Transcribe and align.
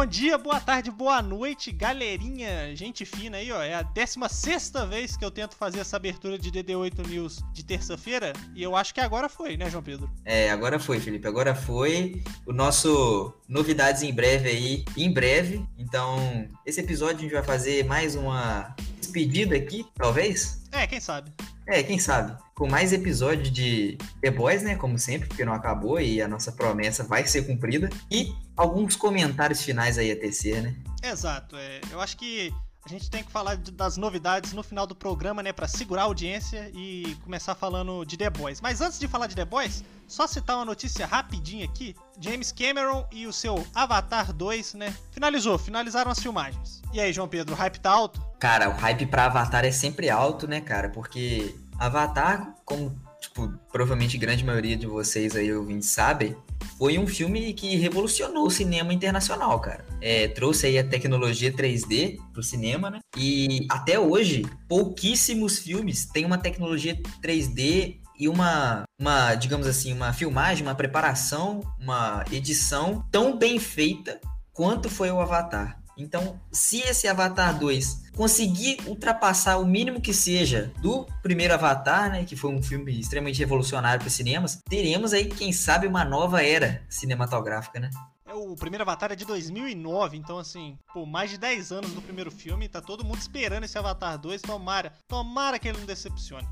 Bom 0.00 0.06
dia, 0.06 0.38
boa 0.38 0.58
tarde, 0.58 0.90
boa 0.90 1.20
noite, 1.20 1.70
galerinha, 1.70 2.74
gente 2.74 3.04
fina 3.04 3.36
aí, 3.36 3.52
ó. 3.52 3.60
É 3.60 3.74
a 3.74 3.82
16 3.82 4.72
vez 4.88 5.14
que 5.14 5.22
eu 5.22 5.30
tento 5.30 5.54
fazer 5.54 5.80
essa 5.80 5.98
abertura 5.98 6.38
de 6.38 6.50
DD8 6.50 7.06
News 7.06 7.44
de 7.52 7.62
terça-feira 7.62 8.32
e 8.54 8.62
eu 8.62 8.74
acho 8.74 8.94
que 8.94 9.00
agora 9.02 9.28
foi, 9.28 9.58
né, 9.58 9.68
João 9.68 9.82
Pedro? 9.82 10.10
É, 10.24 10.50
agora 10.50 10.78
foi, 10.78 11.00
Felipe, 11.00 11.28
agora 11.28 11.54
foi. 11.54 12.22
O 12.46 12.52
nosso 12.54 13.30
novidades 13.46 14.02
em 14.02 14.10
breve 14.10 14.48
aí, 14.48 14.84
em 14.96 15.12
breve. 15.12 15.62
Então, 15.76 16.48
esse 16.64 16.80
episódio 16.80 17.18
a 17.18 17.20
gente 17.20 17.34
vai 17.34 17.42
fazer 17.42 17.84
mais 17.84 18.16
uma 18.16 18.74
despedida 18.98 19.54
aqui, 19.54 19.84
talvez? 19.96 20.62
É, 20.72 20.86
quem 20.86 20.98
sabe. 20.98 21.30
É, 21.66 21.82
quem 21.82 21.98
sabe. 21.98 22.36
Com 22.54 22.68
mais 22.68 22.92
episódio 22.92 23.50
de 23.50 23.98
The 24.20 24.30
Boys, 24.30 24.62
né? 24.62 24.76
Como 24.76 24.98
sempre, 24.98 25.28
porque 25.28 25.44
não 25.44 25.52
acabou 25.52 26.00
e 26.00 26.20
a 26.22 26.26
nossa 26.26 26.50
promessa 26.52 27.04
vai 27.04 27.26
ser 27.26 27.42
cumprida. 27.42 27.88
E 28.10 28.32
alguns 28.60 28.94
comentários 28.94 29.62
finais 29.62 29.96
aí 29.96 30.12
a 30.12 30.16
tecer, 30.16 30.62
né? 30.62 30.76
Exato. 31.02 31.56
É, 31.56 31.80
eu 31.90 32.00
acho 32.00 32.16
que 32.16 32.52
a 32.84 32.88
gente 32.88 33.10
tem 33.10 33.22
que 33.22 33.30
falar 33.30 33.56
das 33.56 33.96
novidades 33.96 34.52
no 34.52 34.62
final 34.62 34.86
do 34.86 34.94
programa, 34.94 35.42
né? 35.42 35.52
Pra 35.52 35.66
segurar 35.66 36.02
a 36.02 36.04
audiência 36.04 36.70
e 36.74 37.16
começar 37.24 37.54
falando 37.54 38.04
de 38.04 38.16
The 38.16 38.28
Boys. 38.28 38.60
Mas 38.60 38.80
antes 38.80 38.98
de 38.98 39.08
falar 39.08 39.26
de 39.26 39.34
The 39.34 39.44
Boys, 39.44 39.82
só 40.06 40.26
citar 40.26 40.56
uma 40.56 40.64
notícia 40.64 41.06
rapidinha 41.06 41.64
aqui. 41.64 41.96
James 42.18 42.52
Cameron 42.52 43.06
e 43.10 43.26
o 43.26 43.32
seu 43.32 43.66
Avatar 43.74 44.32
2, 44.32 44.74
né? 44.74 44.94
Finalizou, 45.10 45.56
finalizaram 45.56 46.10
as 46.10 46.20
filmagens. 46.20 46.82
E 46.92 47.00
aí, 47.00 47.12
João 47.12 47.28
Pedro, 47.28 47.54
o 47.54 47.56
hype 47.56 47.80
tá 47.80 47.90
alto? 47.90 48.20
Cara, 48.38 48.68
o 48.68 48.72
hype 48.72 49.06
pra 49.06 49.26
Avatar 49.26 49.64
é 49.64 49.72
sempre 49.72 50.10
alto, 50.10 50.46
né, 50.46 50.60
cara? 50.60 50.90
Porque 50.90 51.54
Avatar, 51.78 52.54
como, 52.64 52.94
tipo, 53.20 53.48
provavelmente 53.72 54.18
grande 54.18 54.44
maioria 54.44 54.76
de 54.76 54.86
vocês 54.86 55.34
aí 55.34 55.52
ouvintes 55.52 55.88
sabem, 55.88 56.36
foi 56.78 56.98
um 56.98 57.06
filme 57.06 57.52
que 57.52 57.76
revolucionou 57.76 58.46
o 58.46 58.50
cinema 58.50 58.92
internacional, 58.92 59.60
cara. 59.60 59.84
É, 60.00 60.28
trouxe 60.28 60.66
aí 60.66 60.78
a 60.78 60.84
tecnologia 60.84 61.52
3D 61.52 62.18
pro 62.32 62.42
cinema, 62.42 62.90
né? 62.90 63.00
E 63.16 63.66
até 63.70 63.98
hoje, 63.98 64.44
pouquíssimos 64.68 65.58
filmes 65.58 66.06
têm 66.06 66.24
uma 66.24 66.38
tecnologia 66.38 67.00
3D 67.22 68.00
e 68.18 68.28
uma, 68.28 68.84
uma, 68.98 69.34
digamos 69.34 69.66
assim, 69.66 69.92
uma 69.92 70.12
filmagem, 70.12 70.66
uma 70.66 70.74
preparação, 70.74 71.60
uma 71.78 72.24
edição 72.30 73.06
tão 73.10 73.36
bem 73.38 73.58
feita 73.58 74.20
quanto 74.52 74.90
foi 74.90 75.10
o 75.10 75.20
Avatar. 75.20 75.79
Então, 76.02 76.40
se 76.50 76.80
esse 76.80 77.06
Avatar 77.06 77.58
2 77.58 78.10
conseguir 78.16 78.78
ultrapassar 78.86 79.58
o 79.58 79.66
mínimo 79.66 80.00
que 80.00 80.12
seja 80.12 80.72
do 80.80 81.06
primeiro 81.22 81.54
Avatar, 81.54 82.10
né, 82.10 82.24
que 82.24 82.36
foi 82.36 82.50
um 82.50 82.62
filme 82.62 82.98
extremamente 82.98 83.38
revolucionário 83.38 84.00
para 84.00 84.08
os 84.08 84.14
cinemas, 84.14 84.60
teremos 84.68 85.12
aí, 85.12 85.26
quem 85.26 85.52
sabe, 85.52 85.86
uma 85.86 86.04
nova 86.04 86.42
era 86.42 86.82
cinematográfica, 86.88 87.78
né? 87.78 87.90
É, 88.26 88.34
o 88.34 88.54
primeiro 88.54 88.82
Avatar 88.82 89.12
é 89.12 89.16
de 89.16 89.24
2009, 89.24 90.16
então 90.16 90.38
assim, 90.38 90.78
por 90.92 91.06
mais 91.06 91.30
de 91.30 91.38
10 91.38 91.72
anos 91.72 91.92
do 91.92 92.00
primeiro 92.00 92.30
filme, 92.30 92.68
tá 92.68 92.80
todo 92.80 93.04
mundo 93.04 93.18
esperando 93.18 93.64
esse 93.64 93.76
Avatar 93.76 94.18
2, 94.18 94.42
tomara, 94.42 94.92
tomara 95.08 95.58
que 95.58 95.68
ele 95.68 95.78
não 95.78 95.86
decepcione. 95.86 96.46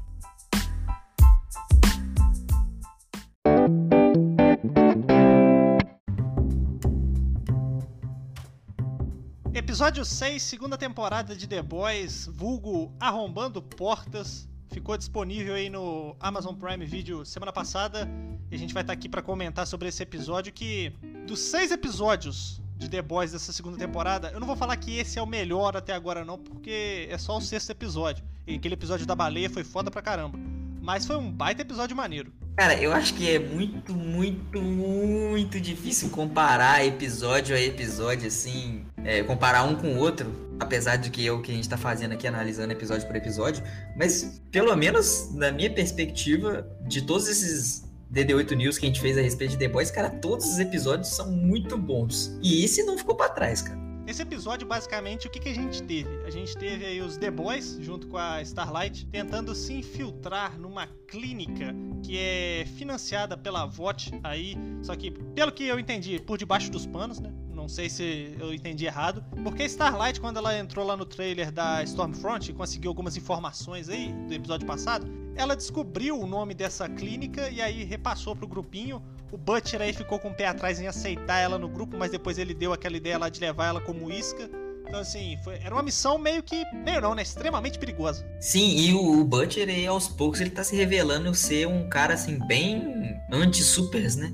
Episódio 9.68 10.02
6, 10.02 10.42
segunda 10.42 10.78
temporada 10.78 11.36
de 11.36 11.46
The 11.46 11.60
Boys, 11.60 12.26
vulgo 12.32 12.90
Arrombando 12.98 13.60
Portas. 13.60 14.48
Ficou 14.70 14.96
disponível 14.96 15.54
aí 15.54 15.68
no 15.68 16.16
Amazon 16.18 16.54
Prime 16.54 16.86
Video 16.86 17.22
semana 17.26 17.52
passada. 17.52 18.08
E 18.50 18.54
a 18.54 18.58
gente 18.58 18.72
vai 18.72 18.82
estar 18.82 18.94
aqui 18.94 19.10
para 19.10 19.20
comentar 19.20 19.66
sobre 19.66 19.88
esse 19.88 20.02
episódio 20.02 20.54
que, 20.54 20.90
dos 21.26 21.40
seis 21.40 21.70
episódios 21.70 22.62
de 22.78 22.88
The 22.88 23.02
Boys 23.02 23.32
dessa 23.32 23.52
segunda 23.52 23.76
temporada, 23.76 24.30
eu 24.30 24.40
não 24.40 24.46
vou 24.46 24.56
falar 24.56 24.74
que 24.78 24.96
esse 24.96 25.18
é 25.18 25.22
o 25.22 25.26
melhor 25.26 25.76
até 25.76 25.92
agora 25.92 26.24
não, 26.24 26.38
porque 26.38 27.06
é 27.10 27.18
só 27.18 27.36
o 27.36 27.40
sexto 27.42 27.68
episódio. 27.68 28.24
E 28.46 28.54
aquele 28.54 28.72
episódio 28.72 29.04
da 29.04 29.14
baleia 29.14 29.50
foi 29.50 29.64
foda 29.64 29.90
pra 29.90 30.00
caramba. 30.00 30.38
Mas 30.80 31.04
foi 31.04 31.16
um 31.16 31.30
baita 31.30 31.60
episódio 31.60 31.94
maneiro. 31.94 32.32
Cara, 32.58 32.74
eu 32.74 32.92
acho 32.92 33.14
que 33.14 33.30
é 33.30 33.38
muito, 33.38 33.94
muito, 33.94 34.60
muito 34.60 35.60
difícil 35.60 36.10
comparar 36.10 36.84
episódio 36.84 37.54
a 37.54 37.60
episódio, 37.60 38.26
assim, 38.26 38.84
é, 39.04 39.22
comparar 39.22 39.62
um 39.62 39.76
com 39.76 39.94
o 39.94 39.98
outro, 39.98 40.56
apesar 40.58 40.96
de 40.96 41.08
que 41.08 41.24
é 41.24 41.30
o 41.30 41.40
que 41.40 41.52
a 41.52 41.54
gente 41.54 41.68
tá 41.68 41.76
fazendo 41.76 42.14
aqui, 42.14 42.26
analisando 42.26 42.72
episódio 42.72 43.06
por 43.06 43.14
episódio, 43.14 43.62
mas 43.96 44.42
pelo 44.50 44.74
menos 44.74 45.32
na 45.36 45.52
minha 45.52 45.70
perspectiva, 45.70 46.66
de 46.88 47.02
todos 47.02 47.28
esses 47.28 47.84
DD8 48.12 48.56
News 48.56 48.76
que 48.76 48.86
a 48.86 48.88
gente 48.88 49.00
fez 49.00 49.16
a 49.16 49.20
respeito 49.20 49.52
de 49.52 49.58
The 49.58 49.68
Boys, 49.68 49.92
cara, 49.92 50.10
todos 50.10 50.44
os 50.44 50.58
episódios 50.58 51.14
são 51.14 51.30
muito 51.30 51.78
bons. 51.78 52.36
E 52.42 52.64
esse 52.64 52.82
não 52.82 52.98
ficou 52.98 53.14
para 53.14 53.28
trás, 53.28 53.62
cara. 53.62 53.87
Esse 54.08 54.22
episódio, 54.22 54.66
basicamente, 54.66 55.26
o 55.26 55.30
que, 55.30 55.38
que 55.38 55.50
a 55.50 55.54
gente 55.54 55.82
teve? 55.82 56.24
A 56.24 56.30
gente 56.30 56.56
teve 56.56 56.82
aí 56.86 56.98
os 57.02 57.18
The 57.18 57.30
Boys, 57.30 57.76
junto 57.78 58.06
com 58.06 58.16
a 58.16 58.40
Starlight, 58.40 59.04
tentando 59.04 59.54
se 59.54 59.74
infiltrar 59.74 60.58
numa 60.58 60.86
clínica 61.06 61.74
que 62.02 62.16
é 62.16 62.64
financiada 62.78 63.36
pela 63.36 63.66
VOT 63.66 64.18
aí, 64.24 64.56
só 64.82 64.96
que, 64.96 65.10
pelo 65.10 65.52
que 65.52 65.64
eu 65.64 65.78
entendi, 65.78 66.18
por 66.20 66.38
debaixo 66.38 66.70
dos 66.70 66.86
panos, 66.86 67.20
né? 67.20 67.30
Não 67.50 67.68
sei 67.68 67.90
se 67.90 68.34
eu 68.40 68.54
entendi 68.54 68.86
errado. 68.86 69.22
Porque 69.44 69.64
Starlight, 69.64 70.22
quando 70.22 70.38
ela 70.38 70.58
entrou 70.58 70.86
lá 70.86 70.96
no 70.96 71.04
trailer 71.04 71.52
da 71.52 71.82
Stormfront 71.82 72.50
e 72.50 72.54
conseguiu 72.54 72.90
algumas 72.90 73.14
informações 73.14 73.90
aí 73.90 74.10
do 74.26 74.32
episódio 74.32 74.66
passado, 74.66 75.06
ela 75.36 75.54
descobriu 75.54 76.18
o 76.18 76.26
nome 76.26 76.54
dessa 76.54 76.88
clínica 76.88 77.50
e 77.50 77.60
aí 77.60 77.84
repassou 77.84 78.34
pro 78.34 78.48
grupinho. 78.48 79.02
O 79.30 79.36
Butcher 79.36 79.80
aí 79.80 79.92
ficou 79.92 80.18
com 80.18 80.28
o 80.28 80.34
pé 80.34 80.46
atrás 80.46 80.80
em 80.80 80.86
aceitar 80.86 81.38
ela 81.38 81.58
no 81.58 81.68
grupo, 81.68 81.96
mas 81.98 82.10
depois 82.10 82.38
ele 82.38 82.54
deu 82.54 82.72
aquela 82.72 82.96
ideia 82.96 83.18
lá 83.18 83.28
de 83.28 83.40
levar 83.40 83.66
ela 83.66 83.80
como 83.80 84.10
isca. 84.10 84.48
Então, 84.86 85.00
assim, 85.00 85.36
foi, 85.44 85.56
era 85.56 85.74
uma 85.74 85.82
missão 85.82 86.16
meio 86.16 86.42
que. 86.42 86.64
meio 86.72 87.00
não, 87.00 87.14
né? 87.14 87.22
Extremamente 87.22 87.78
perigosa. 87.78 88.26
Sim, 88.40 88.76
e 88.78 88.94
o, 88.94 89.20
o 89.20 89.24
Butcher, 89.24 89.68
aí, 89.68 89.86
aos 89.86 90.08
poucos, 90.08 90.40
ele 90.40 90.50
tá 90.50 90.64
se 90.64 90.74
revelando 90.74 91.34
ser 91.34 91.66
um 91.66 91.88
cara, 91.90 92.14
assim, 92.14 92.38
bem 92.46 93.20
anti-supers, 93.30 94.16
né? 94.16 94.32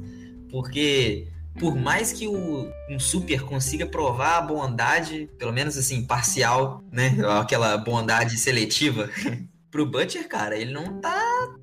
Porque 0.50 1.26
por 1.58 1.76
mais 1.76 2.12
que 2.12 2.26
o, 2.26 2.68
um 2.90 2.98
super 2.98 3.42
consiga 3.42 3.86
provar 3.86 4.38
a 4.38 4.42
bondade, 4.42 5.28
pelo 5.38 5.52
menos 5.52 5.76
assim, 5.76 6.04
parcial, 6.04 6.82
né? 6.90 7.16
Aquela 7.40 7.76
bondade 7.76 8.36
seletiva, 8.38 9.08
pro 9.74 9.84
Butcher, 9.84 10.28
cara, 10.28 10.56
ele 10.56 10.72
não 10.72 11.00
tá 11.00 11.20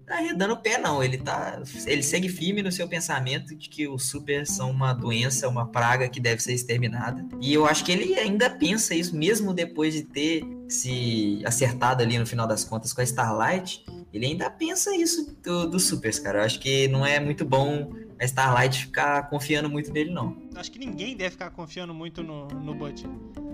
arredando 0.09 0.53
o 0.53 0.57
pé, 0.57 0.77
não. 0.77 1.01
Ele 1.01 1.17
tá. 1.17 1.63
Ele 1.85 2.03
segue 2.03 2.27
firme 2.27 2.61
no 2.61 2.69
seu 2.69 2.85
pensamento 2.85 3.55
de 3.55 3.69
que 3.69 3.87
os 3.87 4.03
super 4.09 4.45
são 4.45 4.69
uma 4.69 4.91
doença, 4.91 5.47
uma 5.47 5.65
praga 5.65 6.09
que 6.09 6.19
deve 6.19 6.43
ser 6.43 6.51
exterminada. 6.51 7.25
E 7.39 7.53
eu 7.53 7.65
acho 7.65 7.85
que 7.85 7.91
ele 7.93 8.13
ainda 8.19 8.49
pensa 8.49 8.93
isso, 8.93 9.15
mesmo 9.15 9.53
depois 9.53 9.93
de 9.93 10.03
ter 10.03 10.43
se 10.67 11.41
acertado 11.45 12.03
ali 12.03 12.19
no 12.19 12.25
final 12.25 12.45
das 12.45 12.65
contas 12.65 12.91
com 12.91 12.99
a 12.99 13.03
Starlight. 13.05 13.85
Ele 14.13 14.25
ainda 14.25 14.49
pensa 14.49 14.93
isso 14.93 15.33
dos 15.41 15.71
do 15.71 15.79
supers, 15.79 16.19
cara. 16.19 16.39
Eu 16.39 16.43
acho 16.43 16.59
que 16.59 16.89
não 16.89 17.05
é 17.05 17.17
muito 17.17 17.45
bom 17.45 17.93
a 18.19 18.25
Starlight 18.25 18.87
ficar 18.87 19.29
confiando 19.29 19.69
muito 19.69 19.89
nele, 19.89 20.11
não. 20.11 20.35
Acho 20.53 20.69
que 20.69 20.77
ninguém 20.77 21.15
deve 21.15 21.29
ficar 21.31 21.49
confiando 21.51 21.93
muito 21.93 22.21
no, 22.21 22.45
no 22.49 22.75
Butch. 22.75 23.05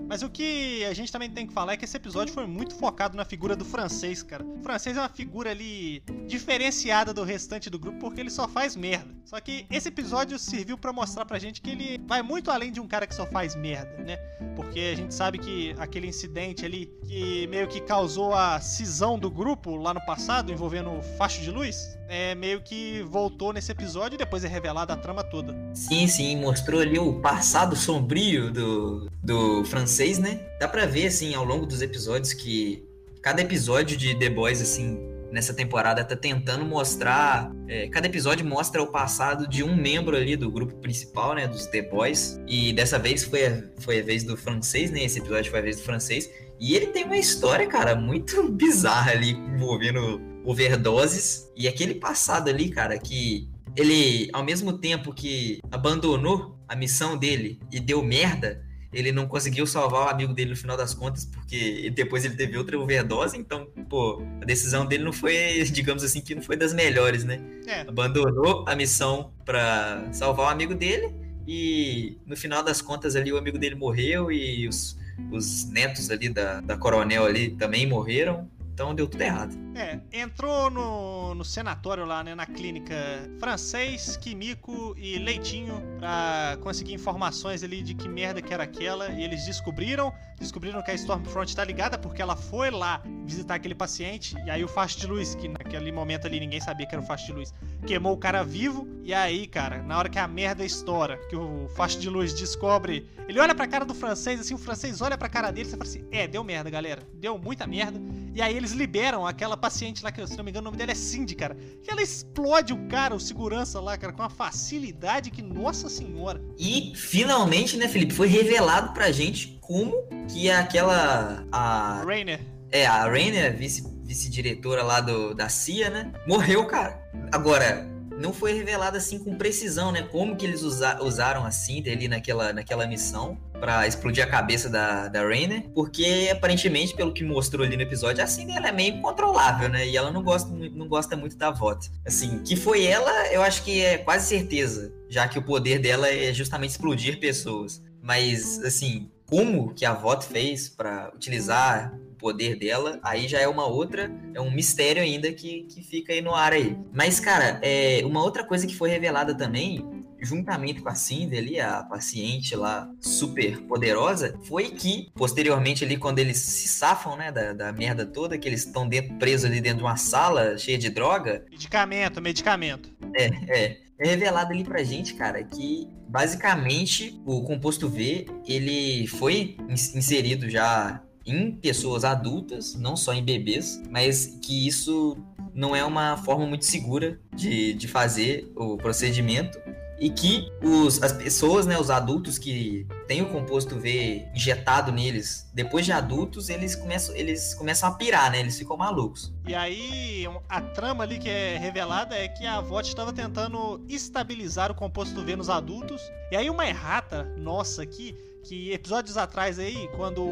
Mas 0.08 0.22
o 0.22 0.30
que 0.30 0.84
a 0.86 0.94
gente 0.94 1.12
também 1.12 1.30
tem 1.30 1.46
que 1.46 1.52
falar 1.52 1.74
é 1.74 1.76
que 1.76 1.84
esse 1.84 1.96
episódio 1.96 2.32
foi 2.32 2.46
muito 2.46 2.74
focado 2.74 3.14
na 3.14 3.26
figura 3.26 3.54
do 3.54 3.64
francês, 3.64 4.22
cara. 4.22 4.42
O 4.42 4.62
francês 4.62 4.96
é 4.96 5.00
uma 5.00 5.08
figura 5.08 5.50
ali 5.50 6.02
diferenciada 6.26 7.12
do 7.12 7.22
restante 7.22 7.68
do 7.68 7.78
grupo 7.78 7.98
porque 7.98 8.20
ele 8.20 8.30
só 8.30 8.48
faz 8.48 8.74
merda. 8.74 9.14
Só 9.26 9.38
que 9.40 9.66
esse 9.70 9.88
episódio 9.88 10.38
serviu 10.38 10.78
para 10.78 10.90
mostrar 10.90 11.26
pra 11.26 11.38
gente 11.38 11.60
que 11.60 11.70
ele 11.70 12.00
vai 12.06 12.22
muito 12.22 12.50
além 12.50 12.72
de 12.72 12.80
um 12.80 12.88
cara 12.88 13.06
que 13.06 13.14
só 13.14 13.26
faz 13.26 13.54
merda, 13.54 14.02
né? 14.02 14.16
Porque 14.56 14.80
a 14.80 14.96
gente 14.96 15.14
sabe 15.14 15.38
que 15.38 15.74
aquele 15.78 16.06
incidente 16.06 16.64
ali 16.64 16.90
que 17.06 17.46
meio 17.48 17.68
que 17.68 17.80
causou 17.82 18.34
a 18.34 18.58
cisão 18.60 19.18
do 19.18 19.30
grupo 19.30 19.76
lá 19.76 19.92
no 19.92 20.00
passado, 20.06 20.50
envolvendo 20.50 20.90
o 20.90 21.02
facho 21.18 21.42
de 21.42 21.50
luz, 21.50 21.98
é 22.08 22.34
meio 22.34 22.62
que 22.62 23.02
voltou 23.02 23.52
nesse 23.52 23.70
episódio 23.70 24.16
e 24.16 24.18
depois 24.18 24.42
é 24.42 24.48
revelada 24.48 24.94
a 24.94 24.96
trama 24.96 25.22
toda. 25.22 25.54
Sim, 25.74 26.06
sim, 26.06 26.36
mostrou 26.36 26.80
ali 26.80 26.98
o 26.98 27.20
passado 27.20 27.76
sombrio 27.76 28.50
do, 28.50 29.10
do 29.22 29.64
francês, 29.66 29.97
né? 30.18 30.40
Dá 30.60 30.68
pra 30.68 30.86
ver, 30.86 31.08
assim, 31.08 31.34
ao 31.34 31.44
longo 31.44 31.66
dos 31.66 31.82
episódios 31.82 32.32
que 32.32 32.84
cada 33.20 33.42
episódio 33.42 33.96
de 33.96 34.14
The 34.14 34.30
Boys, 34.30 34.60
assim, 34.62 34.98
nessa 35.30 35.52
temporada 35.52 36.04
tá 36.04 36.16
tentando 36.16 36.64
mostrar. 36.64 37.52
É, 37.66 37.88
cada 37.88 38.06
episódio 38.06 38.46
mostra 38.46 38.82
o 38.82 38.86
passado 38.86 39.48
de 39.48 39.62
um 39.62 39.74
membro 39.74 40.16
ali 40.16 40.36
do 40.36 40.50
grupo 40.50 40.76
principal, 40.76 41.34
né? 41.34 41.46
Dos 41.46 41.66
The 41.66 41.82
Boys. 41.82 42.40
E 42.46 42.72
dessa 42.72 42.98
vez 42.98 43.24
foi 43.24 43.46
a, 43.46 43.62
foi 43.78 44.00
a 44.00 44.02
vez 44.02 44.24
do 44.24 44.36
francês, 44.36 44.90
né? 44.90 45.04
Esse 45.04 45.18
episódio 45.18 45.50
foi 45.50 45.60
a 45.60 45.62
vez 45.62 45.76
do 45.76 45.82
francês. 45.82 46.30
E 46.60 46.74
ele 46.74 46.86
tem 46.88 47.04
uma 47.04 47.16
história, 47.16 47.66
cara, 47.66 47.94
muito 47.94 48.48
bizarra 48.52 49.12
ali, 49.12 49.30
envolvendo 49.30 50.20
overdoses. 50.44 51.50
E 51.56 51.68
aquele 51.68 51.94
passado 51.94 52.48
ali, 52.48 52.70
cara, 52.70 52.98
que 52.98 53.48
ele, 53.76 54.28
ao 54.32 54.44
mesmo 54.44 54.78
tempo 54.78 55.12
que 55.12 55.60
abandonou 55.70 56.58
a 56.66 56.74
missão 56.74 57.16
dele 57.16 57.60
e 57.72 57.78
deu 57.78 58.02
merda, 58.02 58.62
ele 58.92 59.12
não 59.12 59.26
conseguiu 59.26 59.66
salvar 59.66 60.06
o 60.06 60.10
amigo 60.10 60.32
dele 60.32 60.50
no 60.50 60.56
final 60.56 60.76
das 60.76 60.94
contas, 60.94 61.24
porque 61.24 61.90
depois 61.90 62.24
ele 62.24 62.34
teve 62.36 62.56
outra 62.56 62.78
overdose, 62.78 63.36
então, 63.36 63.66
pô, 63.88 64.22
a 64.40 64.44
decisão 64.44 64.86
dele 64.86 65.04
não 65.04 65.12
foi, 65.12 65.62
digamos 65.70 66.02
assim, 66.02 66.20
que 66.20 66.34
não 66.34 66.42
foi 66.42 66.56
das 66.56 66.72
melhores, 66.72 67.24
né? 67.24 67.40
É. 67.66 67.80
Abandonou 67.82 68.64
a 68.66 68.74
missão 68.74 69.32
para 69.44 70.08
salvar 70.12 70.46
o 70.46 70.48
amigo 70.50 70.74
dele 70.74 71.14
e 71.46 72.18
no 72.26 72.36
final 72.36 72.62
das 72.62 72.80
contas 72.80 73.16
ali 73.16 73.32
o 73.32 73.38
amigo 73.38 73.58
dele 73.58 73.74
morreu 73.74 74.30
e 74.32 74.66
os, 74.68 74.98
os 75.30 75.68
netos 75.70 76.10
ali 76.10 76.28
da, 76.28 76.60
da 76.60 76.76
coronel 76.76 77.24
ali 77.24 77.50
também 77.50 77.86
morreram. 77.86 78.48
Então 78.78 78.94
deu 78.94 79.08
tudo 79.08 79.20
errado. 79.22 79.58
É, 79.74 79.98
entrou 80.12 80.70
no, 80.70 81.34
no 81.34 81.44
senatório 81.44 82.04
lá, 82.04 82.22
né, 82.22 82.32
na 82.32 82.46
clínica 82.46 82.94
francês, 83.40 84.16
Quimico 84.16 84.94
e 84.96 85.18
Leitinho 85.18 85.82
pra 85.98 86.56
conseguir 86.62 86.94
informações 86.94 87.64
ali 87.64 87.82
de 87.82 87.92
que 87.92 88.08
merda 88.08 88.40
que 88.40 88.54
era 88.54 88.62
aquela. 88.62 89.08
E 89.08 89.24
eles 89.24 89.44
descobriram, 89.46 90.14
descobriram 90.38 90.80
que 90.80 90.92
a 90.92 90.94
Stormfront 90.94 91.56
tá 91.56 91.64
ligada 91.64 91.98
porque 91.98 92.22
ela 92.22 92.36
foi 92.36 92.70
lá 92.70 93.02
visitar 93.26 93.56
aquele 93.56 93.74
paciente. 93.74 94.36
E 94.46 94.50
aí 94.50 94.62
o 94.62 94.68
Fast 94.68 95.00
de 95.00 95.08
Luz, 95.08 95.34
que 95.34 95.48
naquele 95.48 95.90
momento 95.90 96.28
ali 96.28 96.38
ninguém 96.38 96.60
sabia 96.60 96.86
que 96.86 96.94
era 96.94 97.02
o 97.02 97.06
Fast 97.06 97.26
de 97.26 97.32
Luz, 97.32 97.52
queimou 97.84 98.12
o 98.12 98.16
cara 98.16 98.44
vivo. 98.44 98.86
E 99.02 99.12
aí, 99.12 99.48
cara, 99.48 99.82
na 99.82 99.98
hora 99.98 100.08
que 100.08 100.20
a 100.20 100.28
merda 100.28 100.64
estoura, 100.64 101.16
que 101.28 101.34
o 101.34 101.68
Fast 101.70 102.00
de 102.00 102.08
Luz 102.08 102.32
descobre, 102.32 103.10
ele 103.28 103.40
olha 103.40 103.54
pra 103.54 103.66
cara 103.66 103.84
do 103.84 103.94
francês, 103.94 104.40
assim, 104.40 104.54
o 104.54 104.58
francês 104.58 105.00
olha 105.00 105.18
pra 105.18 105.28
cara 105.28 105.50
dele 105.50 105.66
e 105.66 105.70
fala 105.72 105.82
assim: 105.82 106.04
é, 106.12 106.28
deu 106.28 106.44
merda, 106.44 106.70
galera. 106.70 107.02
Deu 107.14 107.36
muita 107.36 107.66
merda. 107.66 108.00
E 108.38 108.40
aí 108.40 108.56
eles 108.56 108.70
liberam 108.70 109.26
aquela 109.26 109.56
paciente 109.56 110.04
lá, 110.04 110.12
que 110.12 110.24
se 110.24 110.36
não 110.36 110.44
me 110.44 110.52
engano 110.52 110.68
o 110.68 110.70
nome 110.70 110.76
dela 110.76 110.92
é 110.92 110.94
Cindy, 110.94 111.34
cara. 111.34 111.56
Que 111.82 111.90
ela 111.90 112.00
explode 112.00 112.72
o 112.72 112.86
cara, 112.86 113.12
o 113.12 113.18
segurança 113.18 113.80
lá, 113.80 113.98
cara, 113.98 114.12
com 114.12 114.22
uma 114.22 114.30
facilidade 114.30 115.28
que, 115.28 115.42
nossa 115.42 115.88
senhora. 115.88 116.40
E 116.56 116.92
finalmente, 116.94 117.76
né, 117.76 117.88
Felipe, 117.88 118.14
foi 118.14 118.28
revelado 118.28 118.94
pra 118.94 119.10
gente 119.10 119.58
como 119.60 120.06
que 120.28 120.48
aquela. 120.48 121.44
A... 121.50 122.04
Rainer. 122.06 122.40
É, 122.70 122.86
a 122.86 123.10
Rainer, 123.10 123.56
vice-diretora 123.56 124.82
vice 124.82 124.88
lá 124.88 125.00
do, 125.00 125.34
da 125.34 125.48
CIA, 125.48 125.90
né? 125.90 126.12
Morreu, 126.24 126.64
cara. 126.64 127.10
Agora, 127.32 127.90
não 128.18 128.32
foi 128.32 128.52
revelado 128.52 128.96
assim 128.96 129.18
com 129.18 129.36
precisão, 129.36 129.92
né? 129.92 130.02
Como 130.02 130.36
que 130.36 130.44
eles 130.44 130.62
usa 130.62 131.00
usaram 131.02 131.44
a 131.44 131.50
Cindy 131.50 131.90
ali 131.90 132.08
naquela, 132.08 132.52
naquela 132.52 132.86
missão 132.86 133.38
para 133.60 133.86
explodir 133.86 134.24
a 134.24 134.26
cabeça 134.26 134.68
da, 134.68 135.08
da 135.08 135.22
Rainer, 135.22 135.68
porque 135.70 136.28
aparentemente, 136.30 136.94
pelo 136.94 137.12
que 137.12 137.24
mostrou 137.24 137.64
ali 137.64 137.76
no 137.76 137.82
episódio, 137.82 138.22
a 138.22 138.26
Cindy 138.26 138.56
ela 138.56 138.68
é 138.68 138.72
meio 138.72 138.96
incontrolável, 138.96 139.68
né? 139.68 139.86
E 139.86 139.96
ela 139.96 140.10
não 140.10 140.22
gosta, 140.22 140.50
não 140.50 140.88
gosta 140.88 141.16
muito 141.16 141.36
da 141.36 141.50
VOT. 141.50 141.90
Assim, 142.04 142.40
que 142.42 142.56
foi 142.56 142.84
ela, 142.84 143.28
eu 143.28 143.42
acho 143.42 143.62
que 143.62 143.80
é 143.80 143.98
quase 143.98 144.28
certeza, 144.28 144.92
já 145.08 145.28
que 145.28 145.38
o 145.38 145.42
poder 145.42 145.78
dela 145.78 146.08
é 146.08 146.32
justamente 146.32 146.70
explodir 146.70 147.20
pessoas. 147.20 147.82
Mas, 148.02 148.62
assim, 148.64 149.10
como 149.26 149.74
que 149.74 149.84
a 149.84 149.92
VOT 149.92 150.24
fez 150.24 150.68
para 150.68 151.12
utilizar 151.14 151.92
poder 152.18 152.56
dela, 152.56 152.98
aí 153.02 153.28
já 153.28 153.38
é 153.40 153.48
uma 153.48 153.66
outra, 153.66 154.10
é 154.34 154.40
um 154.40 154.50
mistério 154.50 155.02
ainda 155.02 155.32
que, 155.32 155.62
que 155.62 155.82
fica 155.82 156.12
aí 156.12 156.20
no 156.20 156.34
ar 156.34 156.52
aí. 156.52 156.76
Mas, 156.92 157.20
cara, 157.20 157.60
é, 157.62 158.02
uma 158.04 158.22
outra 158.22 158.44
coisa 158.44 158.66
que 158.66 158.76
foi 158.76 158.90
revelada 158.90 159.34
também 159.34 159.98
juntamente 160.20 160.80
com 160.80 160.88
a 160.88 160.94
Cindy 160.94 161.36
ali, 161.36 161.60
a 161.60 161.82
paciente 161.82 162.56
lá 162.56 162.90
super 163.00 163.60
poderosa, 163.62 164.38
foi 164.44 164.70
que, 164.70 165.08
posteriormente 165.14 165.84
ali, 165.84 165.96
quando 165.96 166.18
eles 166.18 166.38
se 166.38 166.68
safam, 166.68 167.16
né, 167.16 167.30
da, 167.30 167.52
da 167.52 167.72
merda 167.72 168.04
toda, 168.04 168.36
que 168.38 168.48
eles 168.48 168.64
estão 168.66 168.88
presos 169.18 169.48
ali 169.48 169.60
dentro 169.60 169.78
de 169.78 169.84
uma 169.84 169.96
sala 169.96 170.58
cheia 170.58 170.78
de 170.78 170.90
droga. 170.90 171.44
Medicamento, 171.50 172.20
medicamento. 172.20 172.90
É, 173.14 173.26
é. 173.48 173.88
É 174.00 174.10
revelado 174.10 174.52
ali 174.52 174.62
pra 174.62 174.84
gente, 174.84 175.14
cara, 175.14 175.42
que 175.42 175.88
basicamente 176.08 177.20
o 177.26 177.42
composto 177.42 177.88
V, 177.88 178.26
ele 178.46 179.08
foi 179.08 179.56
inserido 179.68 180.48
já 180.48 181.02
em 181.28 181.52
pessoas 181.52 182.04
adultas, 182.04 182.74
não 182.74 182.96
só 182.96 183.12
em 183.12 183.22
bebês, 183.22 183.82
mas 183.90 184.38
que 184.42 184.66
isso 184.66 185.16
não 185.54 185.74
é 185.74 185.84
uma 185.84 186.16
forma 186.16 186.46
muito 186.46 186.64
segura 186.64 187.20
de, 187.34 187.74
de 187.74 187.86
fazer 187.88 188.50
o 188.56 188.76
procedimento 188.76 189.58
e 190.00 190.10
que 190.10 190.50
os, 190.62 191.02
as 191.02 191.12
pessoas, 191.12 191.66
né, 191.66 191.78
os 191.78 191.90
adultos 191.90 192.38
que 192.38 192.86
têm 193.06 193.20
o 193.22 193.26
composto 193.26 193.78
V 193.78 194.26
injetado 194.34 194.92
neles, 194.92 195.50
depois 195.52 195.84
de 195.84 195.92
adultos, 195.92 196.48
eles 196.48 196.76
começam, 196.76 197.14
eles 197.16 197.54
começam 197.54 197.88
a 197.88 197.92
pirar, 197.92 198.30
né? 198.30 198.40
Eles 198.40 198.56
ficam 198.56 198.76
malucos. 198.76 199.32
E 199.46 199.54
aí, 199.54 200.24
a 200.48 200.60
trama 200.60 201.02
ali 201.02 201.18
que 201.18 201.28
é 201.28 201.58
revelada 201.58 202.14
é 202.14 202.28
que 202.28 202.46
a 202.46 202.60
VOT 202.60 202.88
estava 202.88 203.12
tentando 203.12 203.84
estabilizar 203.88 204.70
o 204.70 204.74
composto 204.74 205.24
V 205.24 205.34
nos 205.34 205.50
adultos. 205.50 206.00
E 206.30 206.36
aí 206.36 206.48
uma 206.48 206.68
errata 206.68 207.24
nossa 207.36 207.82
aqui 207.82 208.14
que 208.44 208.72
episódios 208.72 209.16
atrás 209.16 209.58
aí, 209.58 209.88
quando 209.96 210.22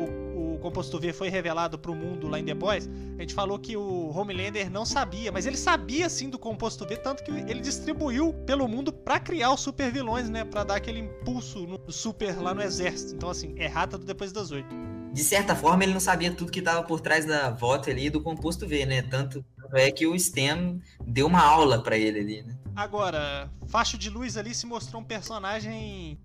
o, 0.57 0.59
composto 0.59 0.99
V 0.99 1.13
foi 1.13 1.29
revelado 1.29 1.79
pro 1.79 1.95
mundo 1.95 2.29
lá 2.29 2.39
em 2.39 2.45
The 2.45 2.55
Boys, 2.55 2.89
a 3.17 3.21
gente 3.21 3.35
falou 3.35 3.59
que 3.59 3.77
o 3.77 4.11
Homelander 4.11 4.71
não 4.71 4.85
sabia, 4.85 5.31
mas 5.31 5.47
ele 5.47 5.57
sabia 5.57 6.09
sim 6.09 6.29
do 6.29 6.39
composto 6.39 6.87
V, 6.87 6.97
tanto 6.97 7.23
que 7.23 7.31
ele 7.31 7.61
distribuiu 7.61 8.33
pelo 8.47 8.67
mundo 8.67 8.93
para 8.93 9.21
criar 9.21 9.53
os 9.53 9.61
super 9.61 9.91
vilões, 9.91 10.29
né, 10.29 10.45
para 10.45 10.65
dar 10.65 10.77
aquele 10.77 11.01
impulso 11.01 11.67
no 11.67 11.81
super 11.93 12.41
lá 12.41 12.53
no 12.53 12.63
exército. 12.63 13.15
Então 13.15 13.31
assim, 13.31 13.55
é 13.57 13.67
rata 13.67 13.97
do 13.97 14.05
depois 14.05 14.33
das 14.33 14.51
oito. 14.51 14.69
De 15.13 15.25
certa 15.25 15.57
forma, 15.57 15.83
ele 15.83 15.95
não 15.95 16.01
sabia 16.01 16.31
tudo 16.31 16.53
que 16.53 16.59
estava 16.59 16.83
por 16.83 17.01
trás 17.01 17.25
da 17.25 17.51
volta 17.51 17.91
ali 17.91 18.11
do 18.11 18.21
composto 18.21 18.67
V, 18.67 18.85
né? 18.85 19.01
Tanto 19.01 19.43
é 19.73 19.91
que 19.91 20.07
o 20.07 20.19
Stem 20.19 20.79
deu 21.07 21.27
uma 21.27 21.41
aula 21.41 21.83
para 21.83 21.97
ele 21.97 22.21
ali, 22.21 22.43
né? 22.43 22.55
Agora, 22.77 23.51
Facho 23.67 23.97
de 23.97 24.11
Luz 24.11 24.37
ali 24.37 24.55
se 24.55 24.67
mostrou 24.67 25.01
um 25.01 25.05
personagem 25.05 26.21